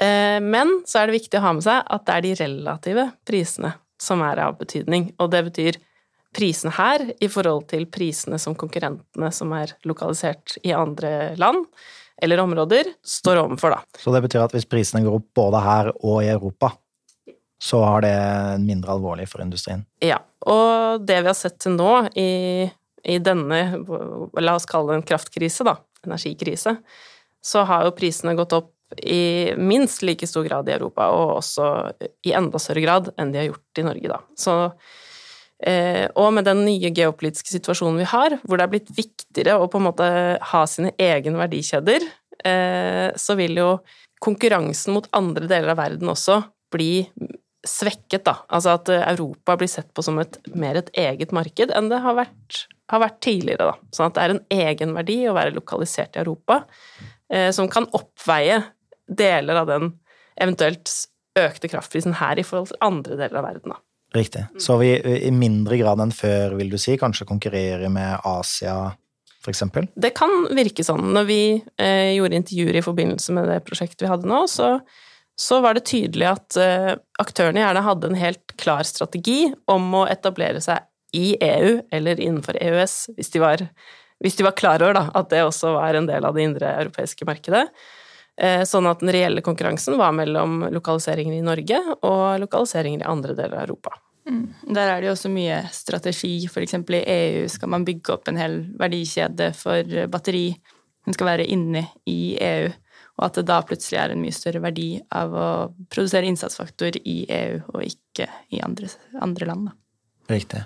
Eh, 0.00 0.38
men 0.42 0.80
så 0.88 1.00
er 1.00 1.08
det 1.08 1.18
viktig 1.18 1.40
å 1.40 1.44
ha 1.44 1.54
med 1.56 1.66
seg 1.66 1.82
at 1.82 2.06
det 2.06 2.16
er 2.16 2.26
de 2.26 2.34
relative 2.40 3.06
prisene 3.26 3.74
som 4.00 4.22
er 4.24 4.40
av 4.46 4.58
betydning. 4.60 5.10
Og 5.20 5.30
det 5.32 5.44
betyr 5.50 5.78
prisene 6.36 6.72
her 6.76 7.04
i 7.18 7.28
forhold 7.30 7.66
til 7.72 7.86
prisene 7.90 8.38
som 8.40 8.54
konkurrentene 8.58 9.30
som 9.34 9.50
er 9.56 9.74
lokalisert 9.88 10.56
i 10.62 10.74
andre 10.76 11.34
land 11.40 11.66
eller 12.20 12.42
områder, 12.42 12.84
står 13.06 13.40
overfor, 13.40 13.72
da. 13.72 13.80
Så 13.98 14.12
det 14.12 14.20
betyr 14.26 14.42
at 14.44 14.54
hvis 14.54 14.68
prisene 14.68 15.00
går 15.06 15.20
opp 15.22 15.28
både 15.38 15.62
her 15.64 15.90
og 15.96 16.18
i 16.20 16.28
Europa, 16.28 16.74
så 17.60 17.80
har 17.84 18.04
det 18.04 18.16
mindre 18.64 18.92
alvorlig 18.92 19.26
for 19.28 19.44
industrien? 19.44 19.86
Ja. 20.04 20.20
Og 20.48 21.04
det 21.04 21.18
vi 21.20 21.28
har 21.28 21.36
sett 21.36 21.58
til 21.60 21.76
nå 21.76 21.94
i, 22.16 22.68
i 23.04 23.16
denne, 23.20 23.60
la 24.40 24.56
oss 24.56 24.68
kalle 24.68 24.92
det 24.92 25.00
en 25.00 25.08
kraftkrise, 25.12 25.64
da, 25.64 25.78
energikrise, 26.04 26.76
så 27.44 27.64
har 27.68 27.86
jo 27.86 27.96
prisene 27.96 28.36
gått 28.36 28.56
opp 28.56 28.70
i 28.98 29.52
minst 29.58 30.02
like 30.02 30.26
stor 30.26 30.44
grad 30.46 30.68
i 30.68 30.74
Europa, 30.74 31.10
og 31.14 31.36
også 31.38 31.68
i 32.26 32.34
enda 32.36 32.60
større 32.62 32.84
grad 32.84 33.12
enn 33.20 33.32
de 33.32 33.42
har 33.42 33.50
gjort 33.50 33.80
i 33.82 33.86
Norge, 33.86 34.10
da. 34.10 34.20
Så, 34.38 34.56
eh, 35.62 36.06
og 36.18 36.32
med 36.34 36.48
den 36.48 36.64
nye 36.66 36.92
geopolitiske 36.94 37.52
situasjonen 37.54 38.00
vi 38.02 38.08
har, 38.10 38.38
hvor 38.44 38.58
det 38.58 38.66
er 38.66 38.74
blitt 38.74 38.94
viktigere 38.96 39.58
å 39.60 39.68
på 39.70 39.80
en 39.80 39.88
måte 39.90 40.08
ha 40.52 40.62
sine 40.70 40.92
egne 40.98 41.38
verdikjeder, 41.38 42.06
eh, 42.44 43.08
så 43.16 43.36
vil 43.38 43.60
jo 43.60 43.70
konkurransen 44.20 44.96
mot 44.96 45.08
andre 45.16 45.46
deler 45.48 45.72
av 45.72 45.80
verden 45.80 46.10
også 46.12 46.42
bli 46.72 47.06
svekket, 47.66 48.24
da. 48.24 48.38
Altså 48.48 48.74
at 48.78 48.88
Europa 48.88 49.56
blir 49.60 49.68
sett 49.68 49.90
på 49.94 50.04
som 50.04 50.18
et, 50.22 50.38
mer 50.56 50.78
et 50.80 50.90
eget 50.96 51.32
marked 51.36 51.72
enn 51.76 51.90
det 51.92 52.00
har 52.00 52.16
vært, 52.16 52.64
har 52.90 53.02
vært 53.02 53.20
tidligere, 53.24 53.70
da. 53.72 53.90
Sånn 53.94 54.10
at 54.10 54.16
det 54.16 54.22
er 54.22 54.34
en 54.34 54.44
egenverdi 54.70 55.18
å 55.28 55.36
være 55.36 55.54
lokalisert 55.56 56.16
i 56.16 56.22
Europa, 56.24 56.62
eh, 57.32 57.50
som 57.54 57.68
kan 57.68 57.88
oppveie 57.96 58.62
deler 59.10 59.62
av 59.62 59.68
den 59.70 59.92
eventuelt 60.40 60.92
økte 61.38 61.70
kraftprisen 61.70 62.16
her 62.20 62.40
i 62.40 62.46
forhold 62.46 62.70
til 62.70 62.80
andre 62.84 63.18
deler 63.18 63.40
av 63.40 63.46
verden. 63.48 63.74
Da. 63.74 63.80
Riktig. 64.14 64.46
Så 64.58 64.76
vi 64.80 64.94
i 64.98 65.30
mindre 65.34 65.78
grad 65.78 66.02
enn 66.02 66.14
før, 66.14 66.56
vil 66.58 66.72
du 66.72 66.78
si, 66.80 66.96
kanskje 66.98 67.28
konkurrerer 67.28 67.92
med 67.92 68.24
Asia, 68.26 68.90
f.eks.? 69.40 69.62
Det 69.94 70.10
kan 70.16 70.48
virke 70.56 70.84
sånn. 70.84 71.12
Når 71.14 71.28
vi 71.28 71.42
eh, 71.80 72.16
gjorde 72.16 72.40
intervjuer 72.40 72.80
i 72.80 72.84
forbindelse 72.84 73.36
med 73.36 73.48
det 73.50 73.60
prosjektet 73.68 74.04
vi 74.04 74.10
hadde 74.10 74.28
nå, 74.30 74.42
så, 74.50 74.72
så 75.38 75.60
var 75.64 75.78
det 75.78 75.86
tydelig 75.92 76.26
at 76.32 76.58
eh, 76.60 76.92
aktørene 77.22 77.62
gjerne 77.62 77.86
hadde 77.86 78.10
en 78.10 78.20
helt 78.20 78.56
klar 78.60 78.82
strategi 78.88 79.52
om 79.70 79.86
å 80.02 80.06
etablere 80.10 80.62
seg 80.64 80.84
i 81.16 81.32
EU 81.42 81.80
eller 81.94 82.20
innenfor 82.22 82.58
EØS, 82.60 82.98
hvis 83.16 83.32
de 83.34 83.42
var, 83.42 83.62
hvis 84.22 84.36
de 84.38 84.46
var 84.46 84.58
klar 84.58 84.82
over 84.82 84.98
da, 84.98 85.06
at 85.18 85.30
det 85.30 85.46
også 85.46 85.74
var 85.78 85.96
en 85.98 86.10
del 86.10 86.26
av 86.26 86.36
det 86.36 86.44
indre 86.46 86.74
europeiske 86.84 87.26
markedet. 87.26 87.64
Eh, 88.36 88.62
sånn 88.64 88.88
at 88.88 89.02
den 89.02 89.12
reelle 89.12 89.42
konkurransen 89.44 89.98
var 90.00 90.14
mellom 90.16 90.62
lokaliseringer 90.72 91.34
i 91.36 91.44
Norge 91.44 91.80
og 91.98 92.40
lokaliseringer 92.40 93.02
i 93.02 93.10
andre 93.10 93.34
deler 93.36 93.58
av 93.58 93.66
Europa. 93.66 93.96
Mm. 94.30 94.44
Der 94.76 94.88
er 94.88 95.00
det 95.00 95.08
jo 95.08 95.14
også 95.16 95.32
mye 95.32 95.62
strategi. 95.74 96.34
For 96.48 96.64
eksempel 96.64 97.00
i 97.00 97.04
EU 97.04 97.48
skal 97.52 97.72
man 97.72 97.84
bygge 97.84 98.14
opp 98.14 98.30
en 98.30 98.38
hel 98.40 98.60
verdikjede 98.80 99.50
for 99.58 100.06
batteri. 100.12 100.46
Den 101.06 101.16
skal 101.16 101.30
være 101.32 101.48
inne 101.52 101.86
i 102.08 102.36
EU, 102.44 102.70
og 103.18 103.26
at 103.26 103.40
det 103.40 103.46
da 103.48 103.60
plutselig 103.66 103.98
er 104.00 104.14
en 104.14 104.22
mye 104.22 104.36
større 104.36 104.62
verdi 104.62 104.90
av 105.16 105.32
å 105.34 105.48
produsere 105.92 106.28
innsatsfaktor 106.28 107.00
i 107.00 107.22
EU 107.26 107.60
og 107.74 107.84
ikke 107.84 108.28
i 108.54 108.60
andre, 108.64 108.88
andre 109.20 109.48
land. 109.48 109.70
Da. 109.70 110.34
Riktig. 110.36 110.62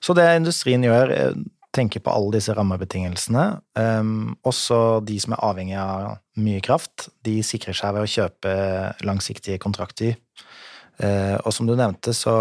Så 0.00 0.16
det 0.16 0.26
industrien 0.36 0.84
gjør, 0.84 1.12
eh, 1.16 1.40
tenker 1.74 2.02
på 2.02 2.12
alle 2.12 2.34
disse 2.34 2.54
rammebetingelsene. 2.56 3.44
Um, 3.78 4.36
også 4.46 5.00
de 5.06 5.18
som 5.22 5.34
er 5.34 5.44
avhengig 5.46 5.76
av 5.78 6.18
mye 6.40 6.62
kraft, 6.64 7.08
de 7.26 7.38
sikrer 7.46 7.76
seg 7.76 7.94
ved 7.94 8.06
å 8.06 8.10
kjøpe 8.10 8.54
langsiktige 9.06 9.60
kontrakter. 9.62 10.16
Uh, 11.00 11.38
og 11.44 11.52
som 11.54 11.68
du 11.68 11.76
nevnte, 11.78 12.14
så, 12.16 12.34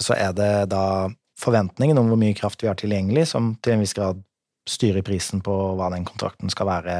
så, 0.00 0.16
er 0.16 0.32
det 0.36 0.52
da 0.72 1.10
forventningen 1.40 1.98
om 2.00 2.08
hvor 2.10 2.20
mye 2.20 2.36
kraft 2.36 2.64
vi 2.64 2.70
har 2.70 2.78
tilgjengelig, 2.80 3.28
som 3.34 3.54
til 3.62 3.76
en 3.76 3.84
viss 3.84 3.96
grad 3.96 4.22
styrer 4.70 5.04
prisen 5.04 5.42
på 5.44 5.54
hva 5.76 5.90
den 5.92 6.06
kontrakten 6.08 6.52
skal 6.52 6.70
være 6.70 6.96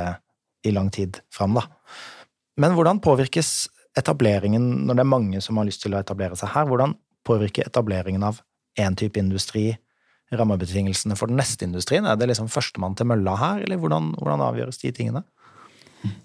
i 0.65 0.73
lang 0.75 0.91
tid 0.93 1.21
fram, 1.33 1.57
da. 1.57 1.65
Men 2.61 2.77
hvordan 2.77 3.01
påvirkes 3.03 3.71
etableringen, 3.99 4.87
når 4.87 4.99
det 4.99 5.03
er 5.05 5.11
mange 5.11 5.41
som 5.43 5.59
har 5.59 5.67
lyst 5.69 5.83
til 5.85 5.95
å 5.95 6.01
etablere 6.03 6.37
seg 6.39 6.53
her, 6.55 6.69
hvordan 6.69 6.95
påvirker 7.25 7.67
etableringen 7.67 8.25
av 8.27 8.41
én 8.81 8.97
type 8.99 9.21
industri 9.21 9.73
rammebetingelsene 10.39 11.17
for 11.19 11.31
den 11.31 11.41
neste 11.41 11.67
industrien? 11.67 12.07
Er 12.07 12.19
det 12.19 12.31
liksom 12.31 12.51
førstemann 12.53 12.97
til 12.99 13.09
mølla 13.11 13.37
her, 13.41 13.65
eller 13.65 13.81
hvordan, 13.81 14.13
hvordan 14.19 14.45
avgjøres 14.49 14.81
de 14.83 14.93
tingene? 14.95 15.25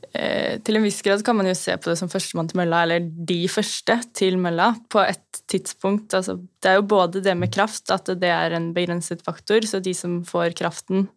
Eh, 0.10 0.58
til 0.66 0.80
en 0.80 0.84
viss 0.84 1.04
grad 1.06 1.22
kan 1.26 1.38
man 1.38 1.48
jo 1.48 1.54
se 1.58 1.76
på 1.78 1.92
det 1.92 1.98
som 2.00 2.10
førstemann 2.12 2.50
til 2.50 2.60
mølla, 2.62 2.82
eller 2.86 3.06
de 3.06 3.44
første 3.52 4.00
til 4.18 4.40
mølla, 4.42 4.72
på 4.92 5.04
et 5.04 5.42
tidspunkt. 5.52 6.16
Altså, 6.18 6.40
det 6.62 6.72
er 6.72 6.80
jo 6.80 6.88
både 6.90 7.22
det 7.26 7.36
med 7.38 7.54
kraft, 7.54 7.92
at 7.94 8.10
det 8.20 8.32
er 8.34 8.58
en 8.58 8.72
begrenset 8.76 9.22
faktor, 9.26 9.66
så 9.70 9.82
de 9.84 9.94
som 9.98 10.20
får 10.28 10.58
kraften, 10.60 11.08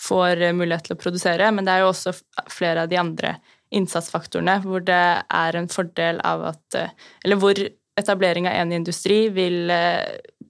får 0.00 0.40
mulighet 0.56 0.86
til 0.88 0.96
å 0.96 1.00
produsere, 1.00 1.50
men 1.52 1.66
det 1.66 1.74
er 1.74 1.82
jo 1.82 1.90
også 1.90 2.14
flere 2.48 2.86
av 2.86 2.88
de 2.88 2.96
andre 2.96 3.34
innsatsfaktorene 3.76 4.54
hvor 4.64 4.80
det 4.80 5.02
er 5.20 5.58
en 5.58 5.68
fordel 5.70 6.22
av 6.24 6.46
at 6.48 6.78
Eller 7.20 7.36
hvor 7.38 7.60
etablering 8.00 8.48
av 8.48 8.56
en 8.62 8.72
industri 8.72 9.26
vil 9.28 9.68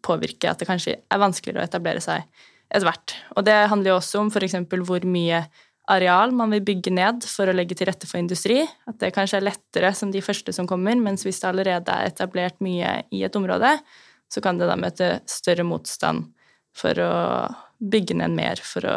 påvirke 0.05 0.51
at 0.51 0.61
det 0.61 0.69
kanskje 0.69 0.99
er 1.01 1.23
vanskeligere 1.23 1.65
å 1.65 1.69
etablere 1.69 2.03
seg 2.05 2.25
etter 2.71 2.87
hvert. 2.87 3.17
Og 3.37 3.47
det 3.47 3.57
handler 3.73 3.93
jo 3.95 3.99
også 3.99 4.23
om 4.23 4.31
f.eks. 4.31 4.57
hvor 4.87 5.07
mye 5.09 5.45
areal 5.91 6.35
man 6.37 6.53
vil 6.55 6.63
bygge 6.65 6.93
ned 6.95 7.25
for 7.27 7.51
å 7.51 7.55
legge 7.57 7.77
til 7.79 7.89
rette 7.91 8.09
for 8.09 8.21
industri. 8.21 8.61
At 8.91 9.01
det 9.03 9.13
kanskje 9.17 9.41
er 9.41 9.49
lettere 9.49 9.91
som 9.97 10.13
de 10.15 10.23
første 10.25 10.55
som 10.55 10.69
kommer, 10.71 10.99
mens 11.01 11.27
hvis 11.27 11.43
det 11.43 11.51
allerede 11.51 11.97
er 11.97 12.13
etablert 12.13 12.61
mye 12.63 13.01
i 13.11 13.25
et 13.27 13.39
område, 13.39 13.75
så 14.31 14.43
kan 14.45 14.61
det 14.61 14.69
da 14.71 14.79
møte 14.79 15.17
større 15.31 15.67
motstand 15.67 16.31
for 16.77 16.95
å 17.03 17.13
bygge 17.81 18.21
ned 18.21 18.37
mer, 18.37 18.63
for 18.63 18.87
å 18.87 18.97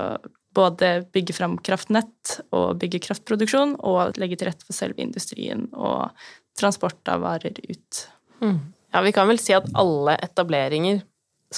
både 0.54 1.08
bygge 1.16 1.34
fram 1.34 1.58
kraftnett 1.66 2.38
og 2.54 2.78
bygge 2.84 3.02
kraftproduksjon, 3.08 3.80
og 3.82 4.20
legge 4.22 4.38
til 4.38 4.52
rette 4.52 4.68
for 4.68 4.78
selve 4.78 5.02
industrien 5.02 5.66
og 5.74 6.14
transport 6.60 7.10
av 7.10 7.24
varer 7.26 7.58
ut. 7.66 8.04
Mm. 8.44 8.60
Ja, 8.94 9.02
vi 9.02 9.14
kan 9.16 9.30
vel 9.30 9.42
si 9.42 9.56
at 9.58 9.70
alle 9.80 10.16
etableringer 10.22 11.02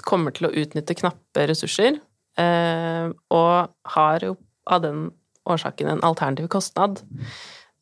kommer 0.08 0.34
til 0.36 0.48
å 0.48 0.54
utnytte 0.56 0.96
knappe 0.96 1.46
ressurser, 1.50 2.00
eh, 2.40 3.12
og 3.32 3.92
har 3.96 4.24
jo 4.24 4.38
av 4.68 4.82
den 4.84 5.10
årsaken 5.46 5.92
en 5.92 6.04
alternativ 6.04 6.48
kostnad. 6.52 7.04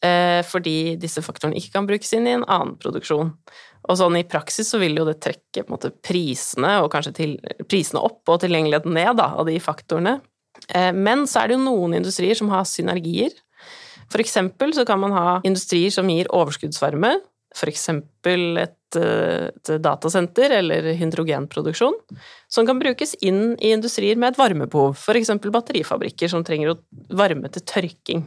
Eh, 0.03 0.41
fordi 0.43 0.97
disse 0.99 1.21
faktorene 1.23 1.55
ikke 1.55 1.77
kan 1.77 1.87
brukes 1.87 2.11
inn 2.17 2.27
i 2.27 2.35
en 2.35 2.43
annen 2.43 2.75
produksjon. 2.81 3.31
Og 3.87 3.99
sånn 3.99 4.17
i 4.19 4.25
praksis 4.27 4.67
så 4.73 4.79
vil 4.81 4.97
jo 4.99 5.05
det 5.07 5.21
trekke 5.23 5.63
måte, 5.69 5.93
prisene, 6.03 6.75
og 6.83 6.91
kanskje 6.91 7.13
til, 7.15 7.33
prisene 7.71 8.03
opp 8.03 8.27
og 8.31 8.41
tilgjengeligheten 8.43 8.95
ned 8.95 9.19
da, 9.21 9.31
av 9.37 9.47
de 9.47 9.55
faktorene. 9.63 10.17
Eh, 10.69 10.91
men 10.91 11.27
så 11.29 11.43
er 11.43 11.51
det 11.51 11.57
jo 11.57 11.65
noen 11.67 11.95
industrier 12.01 12.39
som 12.39 12.51
har 12.51 12.67
synergier. 12.67 13.35
For 14.11 14.21
eksempel 14.23 14.73
så 14.75 14.83
kan 14.87 14.99
man 14.99 15.15
ha 15.15 15.27
industrier 15.47 15.93
som 15.93 16.09
gir 16.11 16.29
overskuddsvarme, 16.35 17.15
f.eks. 17.53 17.89
Et, 18.25 18.97
et 18.97 19.71
datasenter 19.81 20.53
eller 20.59 20.91
hydrogenproduksjon, 20.99 21.97
som 22.51 22.67
kan 22.69 22.81
brukes 22.81 23.15
inn 23.25 23.55
i 23.59 23.73
industrier 23.73 24.19
med 24.19 24.33
et 24.33 24.41
varmebehov, 24.41 24.95
f.eks. 24.97 25.33
batterifabrikker 25.43 26.31
som 26.31 26.45
trenger 26.45 26.77
varme 27.13 27.51
til 27.53 27.65
tørking. 27.73 28.25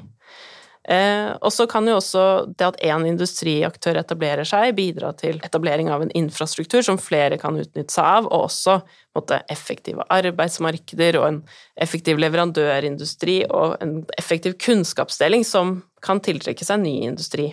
Eh, 0.89 1.33
og 1.43 1.51
så 1.51 1.65
kan 1.67 1.87
jo 1.89 1.97
også 1.99 2.23
det 2.55 2.67
at 2.69 2.77
én 2.87 3.09
industriaktør 3.09 3.99
etablerer 3.99 4.47
seg, 4.47 4.71
bidra 4.79 5.11
til 5.19 5.41
etablering 5.43 5.91
av 5.91 6.05
en 6.05 6.13
infrastruktur 6.15 6.85
som 6.87 7.01
flere 7.03 7.41
kan 7.43 7.59
utnytte 7.59 7.91
seg 7.91 8.07
av, 8.07 8.29
og 8.31 8.47
også 8.47 8.79
måtte, 9.17 9.41
effektive 9.51 10.07
arbeidsmarkeder 10.15 11.19
og 11.19 11.27
en 11.27 11.41
effektiv 11.83 12.21
leverandørindustri 12.23 13.41
og 13.51 13.75
en 13.83 13.99
effektiv 14.19 14.55
kunnskapsdeling 14.63 15.43
som 15.49 15.81
kan 16.07 16.23
tiltrekke 16.23 16.67
seg 16.67 16.85
ny 16.85 17.01
industri. 17.09 17.49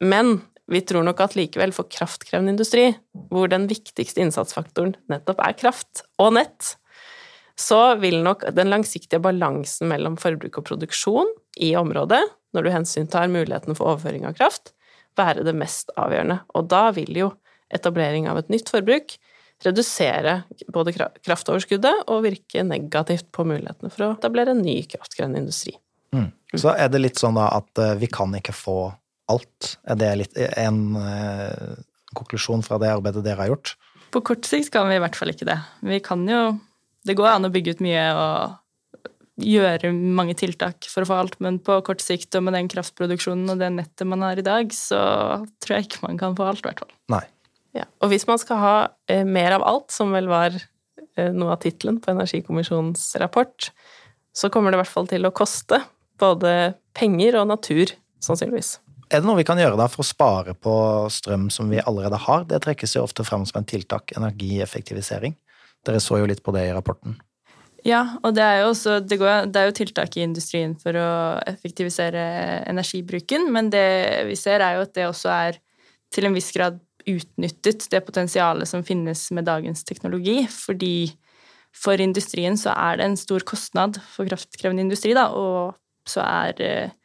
Men 0.00 0.38
vi 0.72 0.82
tror 0.86 1.04
nok 1.06 1.20
at 1.20 1.36
likevel 1.36 1.74
for 1.76 1.88
kraftkrevende 1.92 2.54
industri, 2.54 2.90
hvor 3.32 3.50
den 3.52 3.66
viktigste 3.70 4.22
innsatsfaktoren 4.24 4.94
nettopp 5.12 5.42
er 5.44 5.56
kraft 5.58 6.04
og 6.22 6.34
nett, 6.38 6.76
så 7.58 7.94
vil 8.00 8.22
nok 8.24 8.46
den 8.56 8.72
langsiktige 8.72 9.20
balansen 9.22 9.90
mellom 9.92 10.16
forbruk 10.20 10.56
og 10.60 10.66
produksjon 10.70 11.28
i 11.60 11.74
området, 11.78 12.22
når 12.56 12.64
du 12.64 12.72
hensyntar 12.72 13.30
muligheten 13.32 13.76
for 13.76 13.92
overføring 13.92 14.24
av 14.28 14.36
kraft, 14.38 14.72
være 15.18 15.44
det 15.44 15.54
mest 15.56 15.92
avgjørende. 16.00 16.40
Og 16.56 16.68
da 16.72 16.86
vil 16.96 17.12
jo 17.16 17.30
etablering 17.72 18.28
av 18.28 18.40
et 18.40 18.50
nytt 18.52 18.72
forbruk 18.72 19.16
redusere 19.62 20.42
både 20.74 20.94
kraftoverskuddet 20.96 22.08
og 22.10 22.24
virke 22.24 22.64
negativt 22.66 23.28
på 23.34 23.44
mulighetene 23.46 23.92
for 23.92 24.06
å 24.06 24.14
etablere 24.16 24.56
en 24.56 24.64
ny 24.64 24.80
kraftkrevende 24.90 25.44
industri. 25.44 25.76
Mm. 26.12 26.30
Så 26.58 26.74
er 26.74 26.90
det 26.92 27.00
litt 27.00 27.20
sånn 27.20 27.38
da 27.38 27.48
at 27.56 27.80
eh, 27.80 27.94
vi 28.00 28.08
kan 28.12 28.34
ikke 28.36 28.54
få 28.56 28.78
alt? 29.32 29.74
Er 29.88 29.98
det 30.00 30.10
litt 30.20 30.38
en 30.38 30.82
eh, 31.00 31.80
konklusjon 32.16 32.64
fra 32.66 32.78
det 32.82 32.92
arbeidet 32.92 33.24
dere 33.24 33.40
har 33.44 33.52
gjort? 33.54 33.74
På 34.12 34.20
kort 34.24 34.44
sikt 34.48 34.72
kan 34.74 34.90
vi 34.90 34.98
i 34.98 35.02
hvert 35.02 35.16
fall 35.16 35.32
ikke 35.32 35.48
det. 35.48 35.58
Vi 35.80 36.02
kan 36.04 36.26
jo 36.28 36.42
Det 37.02 37.16
går 37.18 37.32
an 37.32 37.48
å 37.48 37.50
bygge 37.50 37.72
ut 37.74 37.80
mye 37.82 38.02
og 38.14 38.58
gjøre 39.42 39.90
mange 39.90 40.36
tiltak 40.38 40.86
for 40.86 41.02
å 41.02 41.08
få 41.08 41.16
alt, 41.18 41.38
men 41.42 41.56
på 41.58 41.80
kort 41.82 42.02
sikt 42.04 42.36
og 42.38 42.44
med 42.46 42.54
den 42.54 42.68
kraftproduksjonen 42.70 43.50
og 43.50 43.58
det 43.58 43.72
nettet 43.74 44.06
man 44.06 44.22
har 44.22 44.38
i 44.38 44.44
dag, 44.46 44.70
så 44.70 45.00
tror 45.58 45.74
jeg 45.74 45.88
ikke 45.88 46.04
man 46.04 46.20
kan 46.20 46.36
få 46.38 46.46
alt, 46.46 46.62
i 46.62 46.68
hvert 46.68 46.84
fall. 46.84 46.92
Nei. 47.10 47.24
Ja, 47.74 47.88
og 48.04 48.12
hvis 48.12 48.28
man 48.28 48.38
skal 48.38 48.60
ha 48.60 48.76
eh, 49.10 49.24
mer 49.24 49.56
av 49.56 49.64
alt, 49.66 49.88
som 49.90 50.12
vel 50.14 50.28
var 50.30 50.54
eh, 50.54 51.32
noe 51.32 51.56
av 51.56 51.62
tittelen 51.64 51.98
på 52.04 52.12
Energikommisjonens 52.12 53.06
rapport, 53.22 53.72
så 54.36 54.52
kommer 54.52 54.70
det 54.70 54.78
i 54.78 54.82
hvert 54.84 54.94
fall 54.94 55.08
til 55.10 55.26
å 55.26 55.34
koste 55.34 55.80
både 56.20 56.74
penger 56.96 57.40
og 57.40 57.48
natur, 57.50 57.94
sannsynligvis. 58.22 58.76
Er 59.12 59.20
det 59.20 59.28
noe 59.28 59.36
vi 59.36 59.44
kan 59.44 59.60
gjøre 59.60 59.76
da 59.76 59.90
for 59.92 60.00
å 60.00 60.08
spare 60.08 60.54
på 60.56 60.74
strøm 61.12 61.50
som 61.52 61.68
vi 61.68 61.82
allerede 61.82 62.16
har? 62.16 62.46
Det 62.48 62.62
trekkes 62.64 62.96
jo 62.96 63.02
ofte 63.04 63.26
frem 63.28 63.44
som 63.44 63.60
en 63.60 63.68
tiltak, 63.68 64.14
energieffektivisering. 64.16 65.34
Dere 65.84 66.00
så 66.00 66.22
jo 66.22 66.28
litt 66.30 66.40
på 66.44 66.54
det 66.56 66.62
i 66.70 66.72
rapporten. 66.72 67.18
Ja, 67.84 68.16
og 68.22 68.36
det 68.38 68.44
er 68.46 68.60
jo, 68.62 68.70
også, 68.70 69.00
det 69.04 69.18
går, 69.20 69.50
det 69.52 69.58
er 69.58 69.68
jo 69.68 69.74
tiltak 69.76 70.16
i 70.16 70.22
industrien 70.24 70.72
for 70.80 70.96
å 70.96 71.10
effektivisere 71.50 72.22
energibruken, 72.70 73.48
men 73.52 73.68
det 73.74 74.22
vi 74.30 74.38
ser, 74.38 74.62
er 74.62 74.78
jo 74.78 74.86
at 74.86 74.94
det 74.96 75.08
også 75.10 75.32
er 75.34 75.58
til 76.14 76.28
en 76.28 76.38
viss 76.38 76.48
grad 76.54 76.78
utnyttet, 77.10 77.88
det 77.92 78.04
potensialet 78.06 78.70
som 78.70 78.86
finnes 78.86 79.26
med 79.34 79.48
dagens 79.50 79.84
teknologi. 79.84 80.46
Fordi 80.46 81.10
for 81.74 82.00
industrien 82.00 82.56
så 82.56 82.72
er 82.78 83.00
det 83.00 83.10
en 83.10 83.20
stor 83.20 83.44
kostnad 83.44 84.00
for 84.14 84.30
kraftkrevende 84.30 84.86
industri, 84.86 85.12
da, 85.18 85.28
og 85.34 85.74
så 86.08 86.24
er 86.24 86.64
eh, 86.64 86.98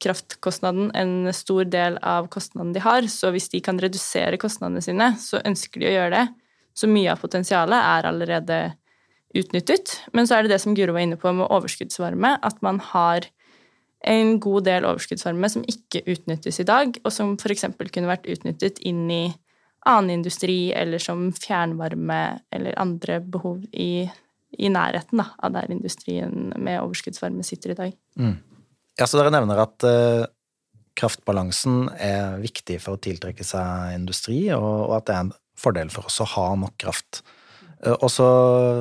kraftkostnaden 0.00 0.90
en 0.96 1.32
stor 1.36 1.66
del 1.68 1.98
av 2.02 2.28
kostnaden 2.32 2.72
de 2.74 2.82
har. 2.84 3.08
Så 3.12 3.32
hvis 3.34 3.50
de 3.52 3.60
kan 3.64 3.80
redusere 3.80 4.40
kostnadene 4.40 4.82
sine, 4.84 5.12
så 5.20 5.42
ønsker 5.44 5.82
de 5.82 5.90
å 5.90 5.96
gjøre 5.96 6.14
det. 6.16 6.26
Så 6.76 6.88
mye 6.88 7.12
av 7.12 7.20
potensialet 7.20 7.76
er 7.76 8.08
allerede 8.08 8.60
utnyttet. 9.36 9.98
Men 10.16 10.26
så 10.26 10.38
er 10.38 10.46
det 10.46 10.54
det 10.54 10.62
som 10.62 10.74
Guro 10.74 10.94
var 10.96 11.04
inne 11.04 11.18
på 11.20 11.32
med 11.36 11.50
overskuddsvarme, 11.50 12.36
at 12.42 12.62
man 12.64 12.80
har 12.92 13.28
en 14.08 14.38
god 14.40 14.64
del 14.64 14.86
overskuddsvarme 14.88 15.50
som 15.52 15.64
ikke 15.68 16.02
utnyttes 16.08 16.60
i 16.62 16.66
dag, 16.68 16.96
og 17.04 17.12
som 17.12 17.36
f.eks. 17.36 17.66
kunne 17.92 18.10
vært 18.10 18.28
utnyttet 18.32 18.80
inn 18.88 19.04
i 19.12 19.24
annen 19.88 20.20
industri, 20.20 20.72
eller 20.76 21.00
som 21.00 21.30
fjernvarme 21.36 22.20
eller 22.52 22.78
andre 22.80 23.20
behov 23.20 23.62
i, 23.72 24.08
i 24.58 24.72
nærheten 24.72 25.20
da, 25.20 25.30
av 25.40 25.54
der 25.56 25.72
industrien 25.72 26.52
med 26.56 26.80
overskuddsvarme 26.80 27.44
sitter 27.46 27.74
i 27.74 27.78
dag. 27.78 27.98
Mm. 28.20 28.38
Ja, 29.00 29.06
så 29.08 29.16
Dere 29.16 29.32
nevner 29.32 29.62
at 29.62 29.84
uh, 29.88 30.26
kraftbalansen 30.98 31.86
er 31.96 32.40
viktig 32.42 32.76
for 32.84 32.98
å 32.98 33.00
tiltrekke 33.00 33.46
seg 33.46 33.94
industri, 33.96 34.42
og, 34.52 34.90
og, 34.90 34.96
at 34.98 35.06
det 35.08 35.14
er 35.14 35.22
en 35.24 35.36
fordel 35.60 35.92
for 35.92 36.10
oss 36.10 36.20
å 36.20 36.28
ha 36.34 36.48
nok 36.60 36.76
kraft. 36.80 37.22
Uh, 37.80 37.94
og 37.94 38.10
så 38.12 38.26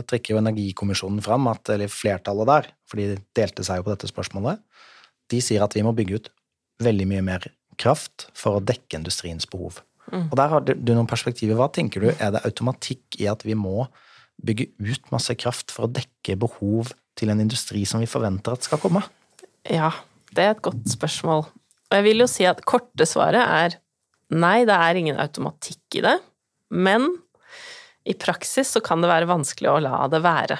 trekker 0.10 0.36
jo 0.36 0.42
Energikommisjonen 0.42 1.24
fram 1.24 1.48
at 1.52 1.72
eller 1.72 1.92
flertallet 1.92 2.52
der, 2.52 2.68
for 2.90 3.00
de 3.00 3.22
delte 3.38 3.64
seg 3.64 3.80
jo 3.80 3.88
på 3.88 3.94
dette 3.94 4.10
spørsmålet, 4.12 4.60
de 5.32 5.40
sier 5.46 5.64
at 5.64 5.78
vi 5.78 5.86
må 5.86 5.96
bygge 5.96 6.20
ut 6.20 6.30
veldig 6.84 7.08
mye 7.08 7.24
mer 7.24 7.48
kraft 7.80 8.28
for 8.36 8.58
å 8.58 8.64
dekke 8.64 9.00
industriens 9.00 9.48
behov. 9.48 9.80
Mm. 10.12 10.26
Og 10.26 10.36
der 10.36 10.52
har 10.52 10.66
du 10.66 10.92
noen 10.92 11.08
perspektiver. 11.08 11.56
Hva 11.56 11.70
tenker 11.72 12.04
du, 12.04 12.10
er 12.12 12.34
det 12.36 12.44
automatikk 12.48 13.20
i 13.22 13.30
at 13.32 13.46
vi 13.48 13.56
må 13.56 13.86
bygge 14.44 14.72
ut 14.82 15.12
masse 15.14 15.36
kraft 15.40 15.72
for 15.72 15.86
å 15.86 15.94
dekke 15.94 16.36
behov 16.40 16.92
til 17.20 17.32
en 17.32 17.44
industri 17.44 17.86
som 17.88 18.04
vi 18.04 18.10
forventer 18.10 18.56
at 18.56 18.68
skal 18.68 18.82
komme? 18.82 19.04
Ja, 19.68 19.92
det 20.36 20.46
er 20.46 20.56
et 20.56 20.66
godt 20.66 20.90
spørsmål. 20.92 21.46
Og 21.90 21.98
jeg 21.98 22.06
vil 22.06 22.24
jo 22.24 22.30
si 22.30 22.46
at 22.48 22.62
korte 22.70 23.08
svaret 23.10 23.42
er 23.42 23.80
nei, 24.30 24.62
det 24.70 24.76
er 24.76 25.00
ingen 25.00 25.20
automatikk 25.22 26.00
i 26.00 26.06
det. 26.06 26.18
Men 26.70 27.08
i 28.06 28.16
praksis 28.18 28.76
så 28.76 28.82
kan 28.86 29.02
det 29.02 29.10
være 29.10 29.30
vanskelig 29.30 29.72
å 29.72 29.82
la 29.84 30.04
det 30.12 30.22
være. 30.26 30.60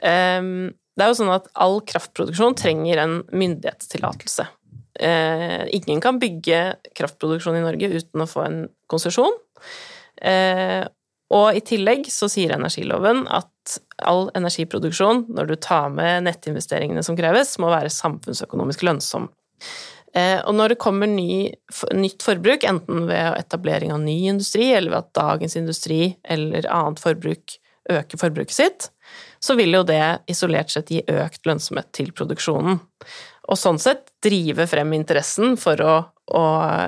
Um, 0.00 0.72
det 0.94 1.04
er 1.04 1.10
jo 1.10 1.18
sånn 1.18 1.32
at 1.34 1.48
all 1.60 1.80
kraftproduksjon 1.86 2.56
trenger 2.58 3.00
en 3.02 3.16
myndighetstillatelse. 3.34 4.46
Eh, 4.94 5.64
ingen 5.74 5.98
kan 5.98 6.20
bygge 6.22 6.58
kraftproduksjon 6.94 7.58
i 7.58 7.64
Norge 7.64 7.88
uten 7.96 8.22
å 8.22 8.28
få 8.30 8.44
en 8.44 8.60
konsesjon. 8.90 9.34
Og 11.32 11.56
i 11.56 11.62
tillegg 11.64 12.08
så 12.12 12.28
sier 12.28 12.52
energiloven 12.56 13.24
at 13.32 13.78
all 14.04 14.28
energiproduksjon, 14.36 15.24
når 15.32 15.48
du 15.48 15.56
tar 15.56 15.88
med 15.94 16.26
nettinvesteringene 16.26 17.02
som 17.06 17.16
kreves, 17.16 17.56
må 17.62 17.70
være 17.72 17.92
samfunnsøkonomisk 17.92 18.84
lønnsom. 18.84 19.30
Eh, 20.14 20.38
og 20.44 20.54
når 20.54 20.74
det 20.74 20.82
kommer 20.82 21.10
ny, 21.10 21.48
nytt 21.96 22.22
forbruk, 22.22 22.66
enten 22.68 23.06
ved 23.08 23.38
etablering 23.40 23.94
av 23.94 24.02
ny 24.04 24.18
industri, 24.30 24.68
eller 24.76 24.92
ved 24.92 25.00
at 25.00 25.14
dagens 25.18 25.56
industri 25.58 26.00
eller 26.22 26.68
annet 26.70 27.02
forbruk 27.02 27.56
øker 27.90 28.20
forbruket 28.20 28.56
sitt, 28.56 28.88
så 29.42 29.56
vil 29.58 29.74
jo 29.76 29.82
det 29.84 30.02
isolert 30.30 30.72
sett 30.72 30.92
gi 30.92 31.02
økt 31.10 31.44
lønnsomhet 31.48 31.90
til 31.96 32.14
produksjonen. 32.16 32.78
Og 33.50 33.60
sånn 33.60 33.80
sett 33.82 34.08
drive 34.24 34.64
frem 34.70 34.94
interessen 34.96 35.58
for 35.60 35.80
å, 35.84 35.96
å 36.32 36.44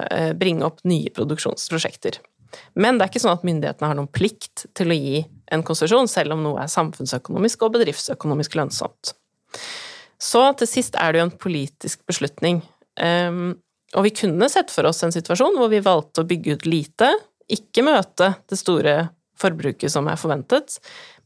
eh, 0.08 0.32
bringe 0.38 0.64
opp 0.68 0.80
nye 0.88 1.12
produksjonsprosjekter. 1.12 2.20
Men 2.74 2.96
det 2.96 3.06
er 3.06 3.12
ikke 3.12 3.22
sånn 3.24 3.36
at 3.36 3.46
myndighetene 3.46 3.90
har 3.90 3.98
noen 3.98 4.12
plikt 4.12 4.66
til 4.76 4.92
å 4.92 4.98
gi 4.98 5.22
en 5.54 5.64
konsesjon, 5.66 6.08
selv 6.10 6.36
om 6.36 6.42
noe 6.44 6.64
er 6.64 6.72
samfunnsøkonomisk 6.72 7.62
og 7.66 7.76
bedriftsøkonomisk 7.76 8.56
lønnsomt. 8.58 9.12
Så 10.22 10.42
til 10.58 10.70
sist 10.70 10.96
er 10.98 11.12
det 11.12 11.20
jo 11.20 11.28
en 11.28 11.38
politisk 11.38 12.02
beslutning. 12.08 12.62
Um, 12.96 13.58
og 13.94 14.06
vi 14.06 14.14
kunne 14.16 14.48
sett 14.50 14.72
for 14.72 14.88
oss 14.88 15.04
en 15.04 15.14
situasjon 15.14 15.58
hvor 15.60 15.70
vi 15.72 15.84
valgte 15.84 16.24
å 16.24 16.28
bygge 16.28 16.56
ut 16.56 16.68
lite, 16.68 17.12
ikke 17.52 17.84
møte 17.86 18.32
det 18.50 18.58
store 18.58 18.96
forbruket 19.38 19.92
som 19.92 20.08
er 20.10 20.18
forventet, 20.18 20.78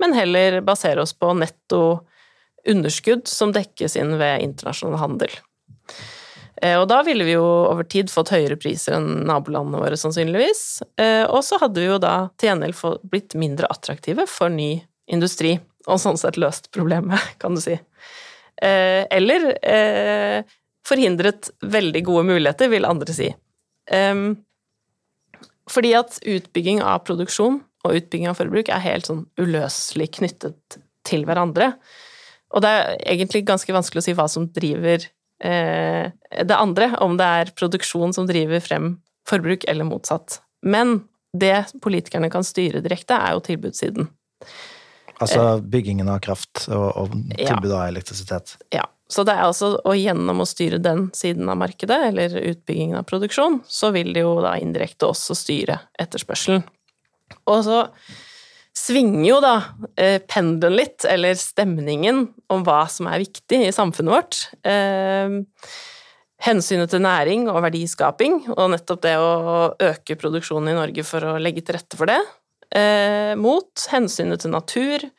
men 0.02 0.16
heller 0.16 0.60
basere 0.66 1.04
oss 1.04 1.14
på 1.16 1.30
netto 1.38 2.02
underskudd 2.68 3.30
som 3.30 3.54
dekkes 3.54 3.96
inn 3.96 4.16
ved 4.20 4.42
internasjonal 4.44 5.00
handel. 5.00 5.32
Eh, 6.62 6.76
og 6.76 6.86
da 6.90 7.00
ville 7.06 7.24
vi 7.26 7.36
jo 7.36 7.44
over 7.44 7.86
tid 7.88 8.10
fått 8.12 8.32
høyere 8.34 8.58
priser 8.60 8.96
enn 8.98 9.24
nabolandene 9.28 9.80
våre, 9.80 9.98
sannsynligvis. 10.00 10.82
Eh, 11.00 11.24
og 11.24 11.44
så 11.46 11.60
hadde 11.62 11.80
vi 11.80 11.88
jo 11.88 12.00
da 12.02 12.14
til 12.40 12.50
gjengjeld 12.50 13.06
blitt 13.10 13.36
mindre 13.38 13.70
attraktive 13.72 14.26
for 14.30 14.52
ny 14.52 14.72
industri, 15.10 15.56
og 15.88 16.00
sånn 16.02 16.20
sett 16.20 16.38
løst 16.40 16.70
problemet, 16.74 17.20
kan 17.42 17.56
du 17.56 17.62
si. 17.64 17.78
Eh, 18.60 19.06
eller 19.08 19.50
forhindret 20.86 21.52
veldig 21.62 22.02
gode 22.04 22.26
muligheter, 22.28 22.70
vil 22.72 22.88
andre 22.88 23.14
si. 23.14 23.28
Fordi 25.70 25.90
at 25.94 26.16
utbygging 26.26 26.80
av 26.82 27.04
produksjon 27.06 27.60
og 27.86 27.96
utbygging 27.96 28.30
av 28.30 28.40
forbruk 28.40 28.72
er 28.72 28.82
helt 28.84 29.08
sånn 29.08 29.22
uløselig 29.40 30.08
knyttet 30.18 30.80
til 31.06 31.24
hverandre. 31.28 31.72
Og 32.50 32.64
det 32.64 32.70
er 32.74 32.96
egentlig 33.14 33.44
ganske 33.48 33.74
vanskelig 33.74 34.02
å 34.02 34.06
si 34.08 34.16
hva 34.18 34.26
som 34.30 34.48
driver 34.56 35.06
det 35.40 36.56
andre, 36.56 36.90
om 37.00 37.14
det 37.16 37.24
er 37.24 37.52
produksjon 37.56 38.12
som 38.12 38.26
driver 38.28 38.60
frem 38.60 38.90
forbruk, 39.28 39.64
eller 39.64 39.88
motsatt. 39.88 40.40
Men 40.60 41.00
det 41.32 41.70
politikerne 41.82 42.30
kan 42.30 42.44
styre 42.44 42.82
direkte, 42.84 43.16
er 43.16 43.36
jo 43.36 43.44
tilbudssiden. 43.46 44.10
Altså 45.20 45.40
eh. 45.40 45.60
byggingen 45.72 46.08
av 46.08 46.22
kraft 46.24 46.64
og, 46.72 46.86
og 46.96 47.14
tilbud 47.36 47.72
av 47.72 47.86
elektrisitet? 47.90 48.56
Ja. 48.74 48.86
Så 49.10 49.24
det 49.26 49.34
er 49.34 49.48
altså, 49.48 49.72
og 49.82 49.96
gjennom 49.98 50.42
å 50.42 50.46
styre 50.46 50.78
den 50.78 51.08
siden 51.16 51.48
av 51.50 51.58
markedet, 51.58 51.98
eller 52.12 52.36
utbyggingen 52.52 53.00
av 53.00 53.08
produksjon, 53.10 53.58
så 53.66 53.90
vil 53.94 54.12
det 54.14 54.22
jo 54.22 54.36
da 54.44 54.54
indirekte 54.62 55.08
også 55.08 55.34
styre 55.34 55.80
etterspørselen. 55.98 56.62
Og 57.50 57.64
så 57.66 57.80
svinger 58.76 59.26
jo 59.28 59.38
da 59.42 59.54
eh, 59.98 60.18
pendelen 60.28 60.78
litt, 60.78 61.04
eller 61.08 61.38
stemningen, 61.38 62.26
om 62.50 62.64
hva 62.66 62.84
som 62.90 63.08
er 63.10 63.22
viktig 63.22 63.62
i 63.66 63.74
samfunnet 63.74 64.14
vårt. 64.14 64.40
Eh, 64.66 65.34
hensynet 66.46 66.92
til 66.92 67.04
næring 67.04 67.48
og 67.52 67.60
verdiskaping, 67.66 68.40
og 68.56 68.72
nettopp 68.74 69.02
det 69.04 69.16
å 69.20 69.30
øke 69.90 70.16
produksjonen 70.20 70.72
i 70.72 70.78
Norge 70.78 71.04
for 71.06 71.32
å 71.32 71.38
legge 71.42 71.64
til 71.66 71.76
rette 71.76 71.98
for 72.00 72.10
det, 72.10 72.20
eh, 72.72 73.34
mot 73.36 73.86
hensynet 73.92 74.44
til 74.44 74.56
natur, 74.56 75.10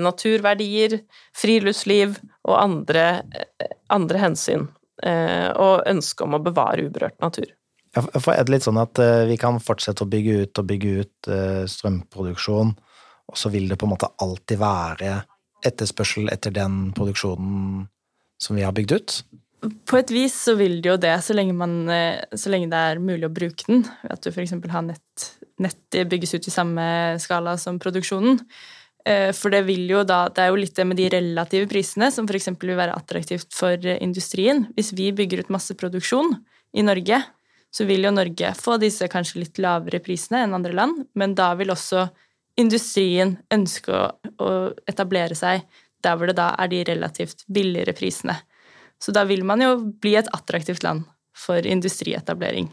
naturverdier, 0.00 0.94
friluftsliv 1.36 2.14
og 2.48 2.54
andre, 2.56 3.04
andre 3.92 4.22
hensyn, 4.22 4.64
og 5.04 5.84
ønsket 5.86 6.24
om 6.24 6.38
å 6.38 6.40
bevare 6.42 6.86
uberørt 6.88 7.20
natur. 7.20 7.52
For 7.90 8.30
er 8.32 8.46
det 8.46 8.54
litt 8.54 8.66
sånn 8.66 8.78
at 8.78 9.00
uh, 9.02 9.26
vi 9.26 9.36
kan 9.40 9.58
fortsette 9.62 10.04
å 10.04 10.10
bygge 10.10 10.44
ut 10.44 10.62
og 10.62 10.66
bygge 10.68 10.90
ut 11.02 11.30
uh, 11.30 11.62
strømproduksjon, 11.66 12.72
og 13.30 13.38
så 13.38 13.50
vil 13.50 13.66
det 13.70 13.78
på 13.80 13.88
en 13.88 13.94
måte 13.96 14.10
alltid 14.22 14.60
være 14.60 15.20
etterspørsel 15.66 16.30
etter 16.32 16.54
den 16.54 16.90
produksjonen 16.96 17.88
som 18.40 18.56
vi 18.56 18.64
har 18.64 18.74
bygd 18.76 18.94
ut? 18.94 19.16
På 19.90 19.98
et 19.98 20.10
vis 20.14 20.36
så 20.46 20.54
vil 20.56 20.78
det 20.80 20.88
jo 20.88 21.00
det, 21.02 21.12
så 21.26 21.34
lenge, 21.36 21.52
man, 21.58 21.82
eh, 21.92 22.22
så 22.32 22.52
lenge 22.52 22.70
det 22.72 22.78
er 22.80 23.02
mulig 23.02 23.26
å 23.26 23.34
bruke 23.34 23.66
den. 23.66 23.82
At 24.08 24.22
du 24.24 24.30
f.eks. 24.30 24.54
har 24.72 24.86
nett, 24.86 25.26
nett 25.60 25.98
bygges 26.08 26.38
ut 26.38 26.48
i 26.48 26.54
samme 26.54 26.84
skala 27.20 27.58
som 27.60 27.80
produksjonen. 27.82 28.40
For 29.36 29.48
det 29.48 29.62
vil 29.64 29.86
jo 29.88 30.02
da 30.04 30.26
Det 30.28 30.42
er 30.44 30.50
jo 30.52 30.58
litt 30.60 30.74
det 30.76 30.84
med 30.84 30.98
de 31.00 31.06
relative 31.08 31.68
prisene 31.70 32.10
som 32.12 32.26
f.eks. 32.28 32.50
vil 32.60 32.76
være 32.76 32.92
attraktivt 32.92 33.48
for 33.56 33.86
industrien. 33.94 34.66
Hvis 34.76 34.92
vi 34.92 35.08
bygger 35.16 35.40
ut 35.40 35.52
masse 35.52 35.76
produksjon 35.76 36.34
i 36.76 36.84
Norge, 36.84 37.22
så 37.70 37.86
vil 37.86 38.04
jo 38.04 38.12
Norge 38.14 38.52
få 38.58 38.76
disse 38.82 39.06
kanskje 39.10 39.44
litt 39.44 39.60
lavere 39.62 40.02
prisene 40.02 40.44
enn 40.44 40.56
andre 40.56 40.74
land, 40.74 41.04
men 41.14 41.36
da 41.38 41.52
vil 41.58 41.70
også 41.72 42.08
industrien 42.60 43.36
ønske 43.54 43.94
å, 43.94 44.02
å 44.42 44.50
etablere 44.90 45.36
seg 45.38 45.62
der 46.04 46.16
hvor 46.16 46.30
det 46.30 46.38
da 46.40 46.50
er 46.58 46.70
de 46.72 46.82
relativt 46.88 47.44
billigere 47.48 47.94
prisene. 47.96 48.36
Så 49.00 49.14
da 49.16 49.24
vil 49.28 49.44
man 49.48 49.62
jo 49.62 49.76
bli 50.02 50.16
et 50.18 50.28
attraktivt 50.34 50.84
land 50.84 51.06
for 51.36 51.64
industrietablering, 51.66 52.68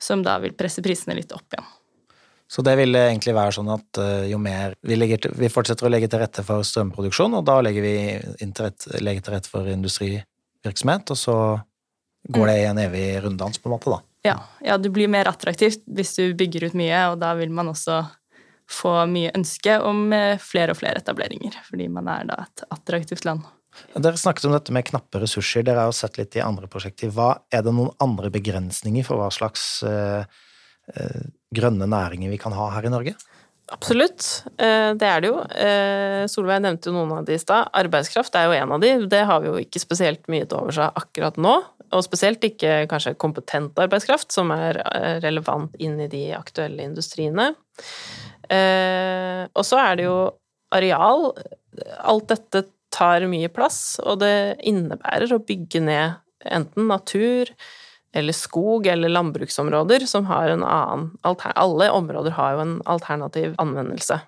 som 0.00 0.22
da 0.24 0.38
vil 0.40 0.54
presse 0.56 0.84
prisene 0.84 1.18
litt 1.18 1.34
opp 1.36 1.52
igjen. 1.52 1.66
Så 2.46 2.62
det 2.62 2.76
vil 2.78 2.94
egentlig 2.94 3.34
være 3.34 3.56
sånn 3.56 3.68
at 3.74 3.98
eh, 3.98 4.28
jo 4.30 4.38
mer 4.38 4.76
vi, 4.86 4.96
til, 5.18 5.32
vi 5.34 5.50
fortsetter 5.50 5.88
å 5.88 5.90
legge 5.90 6.06
til 6.10 6.20
rette 6.22 6.44
for 6.46 6.62
strømproduksjon, 6.66 7.34
og 7.34 7.46
da 7.48 7.58
legger 7.66 7.82
vi 7.82 7.96
rette, 8.38 9.00
legger 9.02 9.24
til 9.26 9.34
rette 9.34 9.50
for 9.50 9.66
industrivirksomhet, 9.72 11.10
og 11.10 11.18
så 11.18 11.38
går 12.36 12.50
det 12.50 12.56
i 12.60 12.68
en 12.68 12.82
evig 12.84 13.08
runddans, 13.24 13.58
på 13.58 13.68
en 13.68 13.74
måte, 13.74 13.90
da. 13.90 13.98
Ja, 14.26 14.36
ja, 14.64 14.76
det 14.80 14.92
blir 14.94 15.10
mer 15.12 15.30
attraktivt 15.30 15.84
hvis 15.86 16.14
du 16.18 16.36
bygger 16.38 16.68
ut 16.68 16.78
mye, 16.78 17.02
og 17.12 17.20
da 17.22 17.32
vil 17.38 17.52
man 17.54 17.70
også 17.72 18.02
få 18.70 18.94
mye 19.10 19.30
ønske 19.36 19.76
om 19.86 20.08
eh, 20.14 20.40
flere 20.42 20.74
og 20.74 20.80
flere 20.80 21.02
etableringer, 21.02 21.54
fordi 21.68 21.86
man 21.92 22.08
er 22.10 22.26
da 22.30 22.40
et 22.48 22.64
attraktivt 22.74 23.26
land. 23.28 23.46
Dere 23.92 24.18
snakket 24.18 24.48
om 24.48 24.54
dette 24.56 24.72
med 24.72 24.86
knappe 24.88 25.20
ressurser. 25.20 25.62
Dere 25.66 25.84
har 25.84 25.90
jo 25.90 25.96
sett 25.96 26.16
litt 26.18 26.36
i 26.38 26.42
andre 26.42 26.68
prosjekter. 26.70 27.12
Hva, 27.12 27.34
er 27.52 27.62
det 27.62 27.74
noen 27.76 27.92
andre 28.02 28.30
begrensninger 28.32 29.04
for 29.06 29.20
hva 29.20 29.28
slags 29.34 29.84
eh, 29.86 30.24
grønne 31.54 31.88
næringer 31.90 32.32
vi 32.32 32.40
kan 32.40 32.56
ha 32.56 32.70
her 32.74 32.88
i 32.88 32.92
Norge? 32.92 33.14
Absolutt, 33.74 34.44
eh, 34.62 34.92
det 34.94 35.06
er 35.10 35.22
det 35.22 35.30
jo. 35.32 35.38
Eh, 35.42 36.24
Solveig 36.30 36.60
nevnte 36.62 36.86
jo 36.86 36.94
noen 36.94 37.16
av 37.16 37.24
de 37.26 37.34
i 37.34 37.40
stad. 37.40 37.72
Arbeidskraft 37.74 38.36
er 38.38 38.46
jo 38.46 38.54
en 38.54 38.74
av 38.76 38.82
de. 38.82 38.92
Det 39.10 39.22
har 39.26 39.40
vi 39.42 39.50
jo 39.50 39.58
ikke 39.58 39.82
spesielt 39.82 40.28
mye 40.30 40.46
til 40.46 40.60
overs 40.60 40.78
av 40.84 41.00
akkurat 41.00 41.40
nå 41.40 41.56
og 41.94 42.02
spesielt 42.02 42.42
ikke 42.42 42.88
kanskje 42.90 43.14
kompetent 43.14 43.78
arbeidskraft, 43.78 44.32
som 44.34 44.50
er 44.54 44.80
eh, 44.82 45.18
relevant 45.22 45.74
inn 45.82 45.98
i 46.02 46.08
de 46.10 46.22
aktuelle 46.34 46.82
industriene. 46.82 47.52
Og 48.46 49.62
så 49.66 49.78
er 49.82 49.98
det 49.98 50.04
jo 50.06 50.18
areal. 50.74 51.32
Alt 52.06 52.28
dette 52.30 52.62
tar 52.94 53.26
mye 53.30 53.50
plass, 53.50 53.98
og 54.02 54.20
det 54.22 54.62
innebærer 54.66 55.34
å 55.34 55.42
bygge 55.42 55.82
ned 55.82 56.20
enten 56.46 56.86
natur 56.90 57.50
eller 58.16 58.36
skog 58.36 58.86
eller 58.90 59.12
landbruksområder 59.12 60.06
som 60.08 60.26
har 60.30 60.48
en 60.48 60.64
annen 60.64 61.10
Alle 61.54 61.90
områder 61.92 62.34
har 62.36 62.56
jo 62.56 62.64
en 62.64 62.80
alternativ 62.86 63.54
anvendelse. 63.62 64.20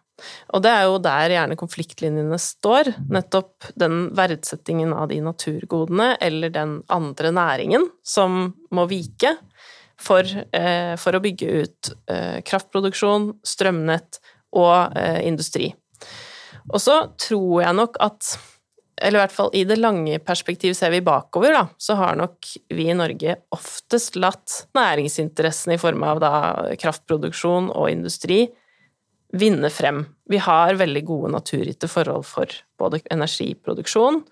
Og 0.52 0.62
det 0.64 0.70
er 0.72 0.86
jo 0.88 0.98
der 1.02 1.32
gjerne 1.32 1.58
konfliktlinjene 1.58 2.38
står, 2.42 2.90
nettopp 3.10 3.68
den 3.78 4.08
verdsettingen 4.18 4.92
av 4.96 5.08
de 5.12 5.20
naturgodene 5.22 6.16
eller 6.24 6.50
den 6.54 6.80
andre 6.90 7.30
næringen 7.34 7.86
som 8.02 8.52
må 8.74 8.88
vike 8.90 9.36
for, 9.98 10.26
eh, 10.26 10.94
for 10.98 11.14
å 11.14 11.22
bygge 11.22 11.48
ut 11.62 11.92
eh, 12.10 12.40
kraftproduksjon, 12.46 13.32
strømnett 13.46 14.20
og 14.58 14.96
eh, 14.98 15.22
industri. 15.26 15.72
Og 16.68 16.82
så 16.82 17.00
tror 17.20 17.62
jeg 17.64 17.78
nok 17.78 17.98
at 18.04 18.34
eller 19.00 19.18
i 19.18 19.22
hvert 19.22 19.34
fall 19.34 19.50
i 19.56 19.64
det 19.68 19.78
lange 19.78 20.18
perspektiv 20.24 20.74
ser 20.76 20.92
vi 20.94 21.02
bakover, 21.04 21.54
da, 21.54 21.64
så 21.78 21.96
har 21.98 22.16
nok 22.18 22.48
vi 22.74 22.88
i 22.90 22.96
Norge 22.96 23.36
oftest 23.54 24.18
latt 24.18 24.64
næringsinteressene 24.76 25.76
i 25.76 25.82
form 25.82 26.04
av 26.06 26.22
da 26.22 26.32
kraftproduksjon 26.80 27.70
og 27.72 27.90
industri 27.92 28.44
vinne 29.38 29.70
frem. 29.72 30.04
Vi 30.30 30.40
har 30.40 30.78
veldig 30.80 31.04
gode 31.08 31.32
naturgitte 31.34 31.90
forhold 31.90 32.26
for 32.28 32.52
både 32.80 33.02
energiproduksjon, 33.12 34.22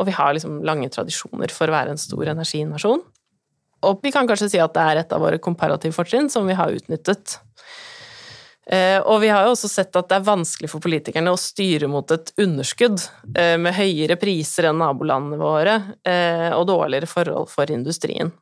og 0.00 0.06
vi 0.06 0.14
har 0.16 0.34
liksom 0.34 0.60
lange 0.66 0.90
tradisjoner 0.92 1.52
for 1.54 1.70
å 1.70 1.76
være 1.76 1.94
en 1.94 2.00
stor 2.00 2.32
energinasjon. 2.32 3.02
Og 3.86 4.02
vi 4.04 4.12
kan 4.12 4.28
kanskje 4.28 4.50
si 4.52 4.60
at 4.60 4.74
det 4.76 4.82
er 4.82 5.00
et 5.00 5.14
av 5.14 5.22
våre 5.22 5.40
komparative 5.42 5.96
fortrinn 5.96 6.28
som 6.32 6.48
vi 6.48 6.56
har 6.58 6.72
utnyttet. 6.74 7.38
Eh, 8.68 9.00
og 9.00 9.22
vi 9.22 9.30
har 9.32 9.46
jo 9.46 9.54
også 9.54 9.70
sett 9.70 9.96
at 9.96 10.10
det 10.10 10.18
er 10.18 10.26
vanskelig 10.26 10.68
for 10.70 10.84
politikerne 10.84 11.32
å 11.32 11.40
styre 11.40 11.88
mot 11.90 12.12
et 12.12 12.30
underskudd 12.40 13.00
eh, 13.32 13.56
med 13.58 13.74
høyere 13.74 14.18
priser 14.20 14.68
enn 14.68 14.82
nabolandene 14.82 15.40
våre 15.40 15.76
eh, 16.04 16.50
og 16.52 16.68
dårligere 16.68 17.08
forhold 17.10 17.50
for 17.50 17.72
industrien. 17.72 18.34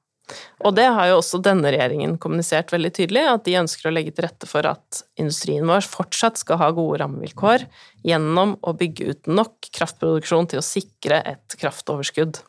Og 0.61 0.75
det 0.77 0.85
har 0.93 1.07
jo 1.09 1.21
også 1.23 1.39
denne 1.41 1.71
regjeringen 1.73 2.19
kommunisert 2.21 2.75
veldig 2.75 2.91
tydelig, 2.99 3.23
at 3.31 3.47
de 3.47 3.55
ønsker 3.63 3.89
å 3.89 3.93
legge 3.95 4.13
til 4.13 4.27
rette 4.27 4.49
for 4.51 4.67
at 4.69 5.01
industrien 5.17 5.65
vår 5.71 5.87
fortsatt 5.89 6.43
skal 6.43 6.61
ha 6.61 6.69
gode 6.77 6.99
rammevilkår 7.01 7.65
gjennom 8.05 8.59
å 8.61 8.75
bygge 8.77 9.09
ut 9.09 9.31
nok 9.33 9.71
kraftproduksjon 9.73 10.51
til 10.53 10.61
å 10.61 10.67
sikre 10.67 11.23
et 11.33 11.57
kraftoverskudd. 11.57 12.43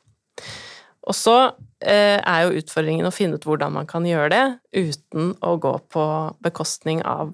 Og 1.08 1.16
så 1.16 1.38
er 1.80 2.42
jo 2.44 2.60
utfordringen 2.60 3.08
å 3.08 3.16
finne 3.16 3.40
ut 3.40 3.48
hvordan 3.48 3.72
man 3.78 3.88
kan 3.88 4.04
gjøre 4.04 4.34
det 4.34 4.44
uten 4.76 5.32
å 5.40 5.56
gå 5.64 5.78
på 5.88 6.04
bekostning 6.44 7.00
av 7.08 7.32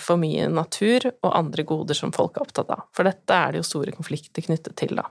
for 0.00 0.20
mye 0.20 0.48
natur 0.52 1.06
og 1.10 1.30
andre 1.30 1.64
goder 1.66 1.96
som 1.96 2.12
folk 2.12 2.36
er 2.36 2.44
opptatt 2.44 2.72
av. 2.74 2.84
For 2.96 3.08
dette 3.08 3.36
er 3.36 3.54
det 3.54 3.62
jo 3.62 3.68
store 3.68 3.94
konflikter 3.96 4.44
knyttet 4.44 4.76
til, 4.78 4.96
da. 4.98 5.06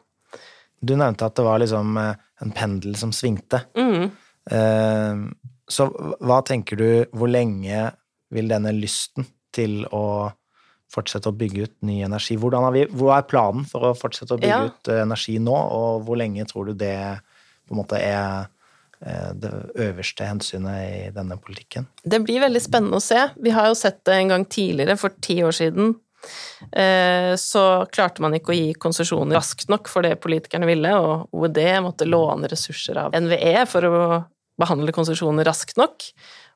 Du 0.86 0.94
nevnte 1.00 1.26
at 1.26 1.36
det 1.38 1.46
var 1.48 1.62
liksom 1.64 1.98
eh, 1.98 2.24
en 2.46 2.54
pendel 2.56 2.98
som 3.00 3.14
svingte. 3.16 3.64
Mm. 3.80 4.12
Så 5.66 5.86
hva 5.90 6.36
tenker 6.46 6.78
du, 6.78 6.90
hvor 7.18 7.32
lenge 7.32 7.88
vil 8.36 8.52
denne 8.52 8.74
lysten 8.76 9.26
til 9.56 9.80
å 9.90 10.30
fortsette 10.92 11.32
å 11.32 11.36
bygge 11.36 11.66
ut 11.66 11.76
ny 11.88 12.00
energi 12.06 12.38
Hvordan 12.40 12.68
har 12.68 12.76
vi, 12.76 12.84
Hvor 12.94 13.16
er 13.16 13.26
planen 13.30 13.66
for 13.68 13.90
å 13.90 13.96
fortsette 13.98 14.36
å 14.36 14.42
bygge 14.42 14.60
ja. 14.60 14.68
ut 14.70 14.92
energi 15.00 15.40
nå, 15.42 15.56
og 15.56 16.06
hvor 16.06 16.20
lenge 16.22 16.46
tror 16.50 16.70
du 16.70 16.78
det 16.78 16.98
på 17.66 17.74
en 17.74 17.82
måte 17.82 17.98
er 17.98 18.20
eh, 18.22 18.52
det 19.06 19.52
øverste 19.78 20.26
hensynet 20.26 20.80
i 20.82 21.12
denne 21.14 21.38
politikken. 21.38 21.86
Det 22.02 22.18
blir 22.26 22.42
veldig 22.42 22.62
spennende 22.64 22.98
å 22.98 23.04
se. 23.04 23.28
Vi 23.38 23.54
har 23.54 23.70
jo 23.70 23.78
sett 23.78 24.00
det 24.08 24.16
en 24.18 24.32
gang 24.34 24.46
tidligere, 24.50 24.98
for 24.98 25.14
ti 25.22 25.38
år 25.46 25.54
siden. 25.54 25.94
Eh, 26.72 27.36
så 27.36 27.86
klarte 27.92 28.24
man 28.24 28.36
ikke 28.38 28.54
å 28.54 28.58
gi 28.58 28.74
konsesjoner 28.82 29.38
raskt 29.38 29.70
nok 29.72 29.90
for 29.92 30.06
det 30.06 30.18
politikerne 30.24 30.70
ville, 30.70 30.94
og 30.98 31.36
OED 31.36 31.62
måtte 31.86 32.10
låne 32.10 32.50
ressurser 32.52 33.00
av 33.02 33.16
NVE 33.18 33.66
for 33.70 33.90
å 33.90 34.02
behandle 34.62 34.96
konsesjoner 34.96 35.48
raskt 35.48 35.78
nok. 35.80 36.10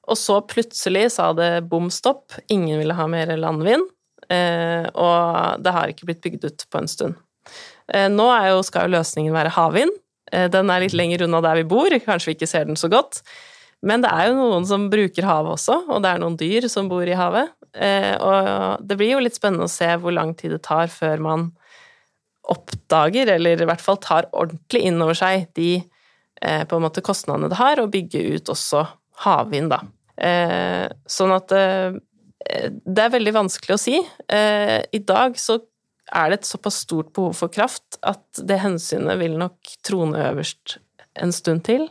Og 0.09 0.17
så 0.17 0.39
plutselig 0.49 1.09
sa 1.17 1.31
det 1.37 1.51
bom 1.69 1.89
stopp, 1.93 2.33
ingen 2.49 2.81
ville 2.81 2.97
ha 2.97 3.07
mer 3.11 3.35
landvind, 3.37 3.85
eh, 4.31 4.89
og 4.95 5.63
det 5.63 5.75
har 5.75 5.91
ikke 5.91 6.09
blitt 6.09 6.23
bygd 6.25 6.47
ut 6.49 6.69
på 6.71 6.81
en 6.81 6.89
stund. 6.89 7.25
Nå 7.89 8.25
jo, 8.45 8.59
skal 8.61 8.85
jo 8.85 8.99
løsningen 8.99 9.33
være 9.33 9.49
havvind, 9.55 9.89
Eh, 9.89 10.08
den 10.29 10.69
er 10.69 10.83
litt 10.83 10.93
lenger 10.97 11.23
unna 11.25 11.39
der 11.41 11.61
vi 11.61 11.69
bor, 11.69 11.93
kanskje 12.03 12.31
vi 12.31 12.35
ikke 12.37 12.49
ser 12.49 12.67
den 12.69 12.77
så 12.79 12.89
godt. 12.91 13.23
Men 13.85 14.03
det 14.03 14.11
er 14.11 14.27
jo 14.27 14.39
noen 14.39 14.65
som 14.67 14.89
bruker 14.91 15.27
havet 15.27 15.55
også, 15.55 15.77
og 15.87 16.03
det 16.03 16.11
er 16.11 16.19
noen 16.19 16.35
dyr 16.39 16.67
som 16.71 16.89
bor 16.91 17.07
i 17.07 17.15
havet. 17.15 17.53
Eh, 17.71 18.11
og 18.17 18.83
det 18.83 18.97
blir 18.99 19.13
jo 19.13 19.21
litt 19.23 19.37
spennende 19.37 19.69
å 19.69 19.71
se 19.71 19.87
hvor 20.01 20.15
lang 20.15 20.33
tid 20.37 20.51
det 20.55 20.63
tar 20.67 20.91
før 20.91 21.23
man 21.23 21.45
oppdager, 22.49 23.29
eller 23.37 23.61
i 23.61 23.69
hvert 23.69 23.83
fall 23.83 23.99
tar 24.03 24.27
ordentlig 24.33 24.83
inn 24.89 24.99
over 25.05 25.15
seg, 25.15 25.47
de 25.55 25.77
eh, 25.79 26.63
på 26.67 26.75
en 26.75 26.85
måte 26.87 27.03
kostnadene 27.05 27.51
det 27.51 27.59
har 27.61 27.79
å 27.79 27.89
bygge 27.91 28.25
ut 28.35 28.51
også 28.51 28.83
havvind, 29.23 29.71
da. 29.75 29.83
Sånn 31.07 31.31
at 31.31 31.51
det 31.51 33.03
er 33.03 33.11
veldig 33.13 33.31
vanskelig 33.35 33.75
å 33.75 33.79
si. 33.79 33.99
I 34.27 34.99
dag 35.07 35.37
så 35.39 35.55
er 36.11 36.29
det 36.29 36.39
et 36.39 36.49
såpass 36.49 36.81
stort 36.85 37.13
behov 37.13 37.35
for 37.37 37.53
kraft 37.53 37.99
at 38.01 38.41
det 38.41 38.61
hensynet 38.63 39.19
vil 39.19 39.37
nok 39.39 39.73
trone 39.85 40.21
øverst 40.31 40.77
en 41.19 41.33
stund 41.35 41.63
til. 41.67 41.87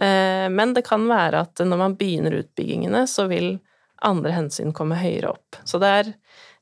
Eh, 0.00 0.48
men 0.52 0.74
det 0.74 0.86
kan 0.86 1.06
være 1.08 1.44
at 1.46 1.64
når 1.64 1.80
man 1.80 1.96
begynner 1.98 2.38
utbyggingene, 2.40 3.06
så 3.08 3.26
vil 3.30 3.56
andre 4.04 4.34
hensyn 4.36 4.74
komme 4.76 4.98
høyere 5.00 5.32
opp. 5.32 5.60
Så 5.64 5.80
det 5.82 5.92
er, 6.00 6.12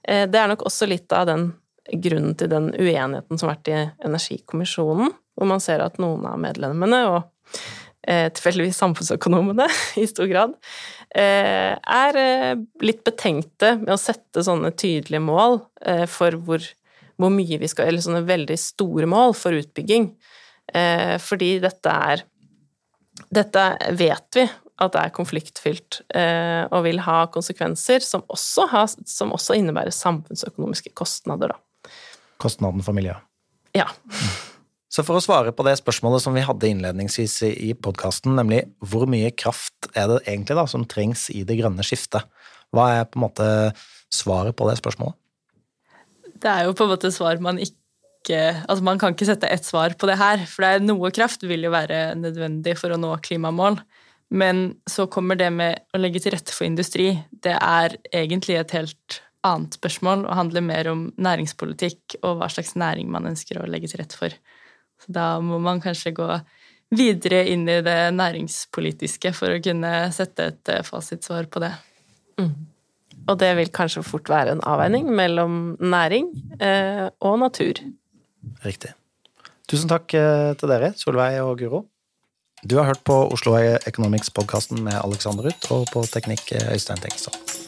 eh, 0.09 0.27
det 0.31 0.41
er 0.41 0.51
nok 0.51 0.67
også 0.67 0.89
litt 0.91 1.13
av 1.13 1.27
den 1.31 1.53
grunnen 2.01 2.35
til 2.39 2.49
den 2.49 2.71
uenigheten 2.73 3.39
som 3.39 3.49
har 3.49 3.59
vært 3.59 3.73
i 3.73 3.81
Energikommisjonen, 4.07 5.13
hvor 5.37 5.51
man 5.51 5.61
ser 5.61 5.83
at 5.85 5.99
noen 6.01 6.25
av 6.27 6.39
medlemmene, 6.41 7.01
og 7.11 7.59
eh, 8.07 8.31
tilfeldigvis 8.33 8.79
samfunnsøkonomene 8.81 9.69
i 10.03 10.07
stor 10.09 10.31
grad, 10.31 10.55
er 11.15 12.19
eh, 12.19 12.55
litt 12.83 13.03
betenkte 13.07 13.75
med 13.83 13.93
å 13.95 14.01
sette 14.01 14.45
sånne 14.47 14.73
tydelige 14.79 15.23
mål 15.23 15.61
eh, 15.87 16.05
for 16.11 16.37
hvor, 16.47 16.65
hvor 17.21 17.33
mye 17.35 17.59
vi 17.61 17.71
skal 17.71 17.91
Eller 17.91 18.05
sånne 18.05 18.25
veldig 18.27 18.57
store 18.61 19.09
mål 19.11 19.37
for 19.39 19.57
utbygging. 19.57 20.13
Fordi 21.21 21.49
dette 21.61 21.93
er 21.93 22.23
Dette 23.29 23.65
vet 23.95 24.39
vi 24.39 24.47
at 24.83 24.95
det 24.95 25.03
er 25.03 25.13
konfliktfylt 25.15 25.99
og 26.09 26.79
vil 26.87 27.03
ha 27.05 27.19
konsekvenser 27.31 28.03
som 28.03 28.25
også, 28.33 28.65
har, 28.73 28.89
som 28.89 29.35
også 29.37 29.59
innebærer 29.61 29.95
samfunnsøkonomiske 29.95 30.95
kostnader, 30.97 31.53
da. 31.53 31.93
Kostnaden 32.43 32.83
for 32.83 32.97
miljøet. 32.97 33.23
Ja. 33.77 33.87
Så 34.95 35.03
for 35.03 35.19
å 35.19 35.23
svare 35.23 35.51
på 35.51 35.65
det 35.67 35.75
spørsmålet 35.81 36.23
som 36.23 36.37
vi 36.37 36.45
hadde 36.47 36.69
innledningsvis 36.71 37.41
i 37.49 37.73
podkasten, 37.75 38.37
nemlig 38.39 38.61
hvor 38.79 39.09
mye 39.11 39.33
kraft 39.35 39.89
er 39.91 40.07
det 40.13 40.21
egentlig 40.23 40.55
da 40.61 40.67
som 40.71 40.85
trengs 40.87 41.27
i 41.35 41.43
det 41.47 41.57
grønne 41.59 41.83
skiftet, 41.83 42.29
hva 42.75 42.91
er 43.01 43.09
på 43.09 43.19
en 43.19 43.25
måte 43.25 43.49
svaret 44.15 44.55
på 44.55 44.69
det 44.69 44.77
spørsmålet? 44.79 45.17
Det 46.39 46.51
er 46.51 46.69
jo 46.69 46.77
på 46.79 46.87
en 46.87 46.93
måte 46.95 47.11
svar 47.15 47.43
man 47.43 47.59
ikke 47.63 47.81
Altså 48.25 48.81
man 48.81 48.97
kan 48.97 49.13
ikke 49.13 49.27
sette 49.29 49.51
ett 49.53 49.67
svar 49.69 49.93
på 50.01 50.09
det 50.09 50.15
her, 50.17 50.47
for 50.49 50.65
det 50.65 50.69
er 50.73 50.85
noe 50.87 51.11
kraft 51.13 51.43
vil 51.45 51.67
jo 51.67 51.73
være 51.75 52.15
nødvendig 52.17 52.73
for 52.81 52.95
å 52.95 52.97
nå 52.97 53.11
klimamål. 53.21 53.77
Men 54.33 54.63
så 54.89 55.05
kommer 55.13 55.37
det 55.37 55.51
med 55.53 55.83
å 55.93 56.01
legge 56.01 56.23
til 56.25 56.33
rette 56.33 56.55
for 56.57 56.65
industri. 56.65 57.11
Det 57.45 57.53
er 57.53 57.99
egentlig 58.17 58.57
et 58.57 58.73
helt 58.79 59.19
annet 59.45 59.77
spørsmål 59.77 60.25
og 60.25 60.39
handler 60.39 60.65
mer 60.65 60.89
om 60.89 61.05
næringspolitikk 61.21 62.17
og 62.23 62.41
hva 62.41 62.49
slags 62.49 62.73
næring 62.81 63.13
man 63.13 63.29
ønsker 63.29 63.61
å 63.61 63.69
legge 63.69 63.93
til 63.93 64.01
rette 64.01 64.17
for. 64.17 64.33
Så 65.05 65.13
da 65.13 65.29
må 65.45 65.61
man 65.63 65.83
kanskje 65.85 66.15
gå 66.17 66.29
videre 66.95 67.43
inn 67.51 67.67
i 67.69 67.81
det 67.85 67.99
næringspolitiske 68.17 69.33
for 69.37 69.55
å 69.55 69.63
kunne 69.63 69.93
sette 70.15 70.51
et 70.53 70.73
eh, 70.73 70.85
fasitsvar 70.87 71.49
på 71.53 71.63
det. 71.65 71.73
Mm. 72.41 72.53
Og 73.25 73.39
det 73.41 73.51
vil 73.59 73.73
kanskje 73.73 74.05
fort 74.05 74.29
være 74.29 74.57
en 74.57 74.63
avveining 74.69 75.09
mellom 75.17 75.59
næring 75.81 76.29
eh, 76.61 77.09
og 77.25 77.41
natur. 77.41 77.81
Riktig. 78.65 78.93
Tusen 79.71 79.91
takk 79.91 80.13
eh, 80.19 80.53
til 80.61 80.73
dere, 80.73 80.93
Solveig 81.01 81.41
og 81.45 81.57
Guro. 81.63 81.85
Du 82.65 82.79
har 82.79 82.89
hørt 82.89 83.05
på 83.05 83.17
Oslo 83.33 83.59
Economics-podkasten 83.61 84.81
med 84.85 84.97
Alexander 85.03 85.51
Ruth, 85.51 85.73
og 85.73 85.85
på 85.93 86.07
teknikk 86.09 86.55
Øystein 86.73 87.03
Tenkestad. 87.03 87.64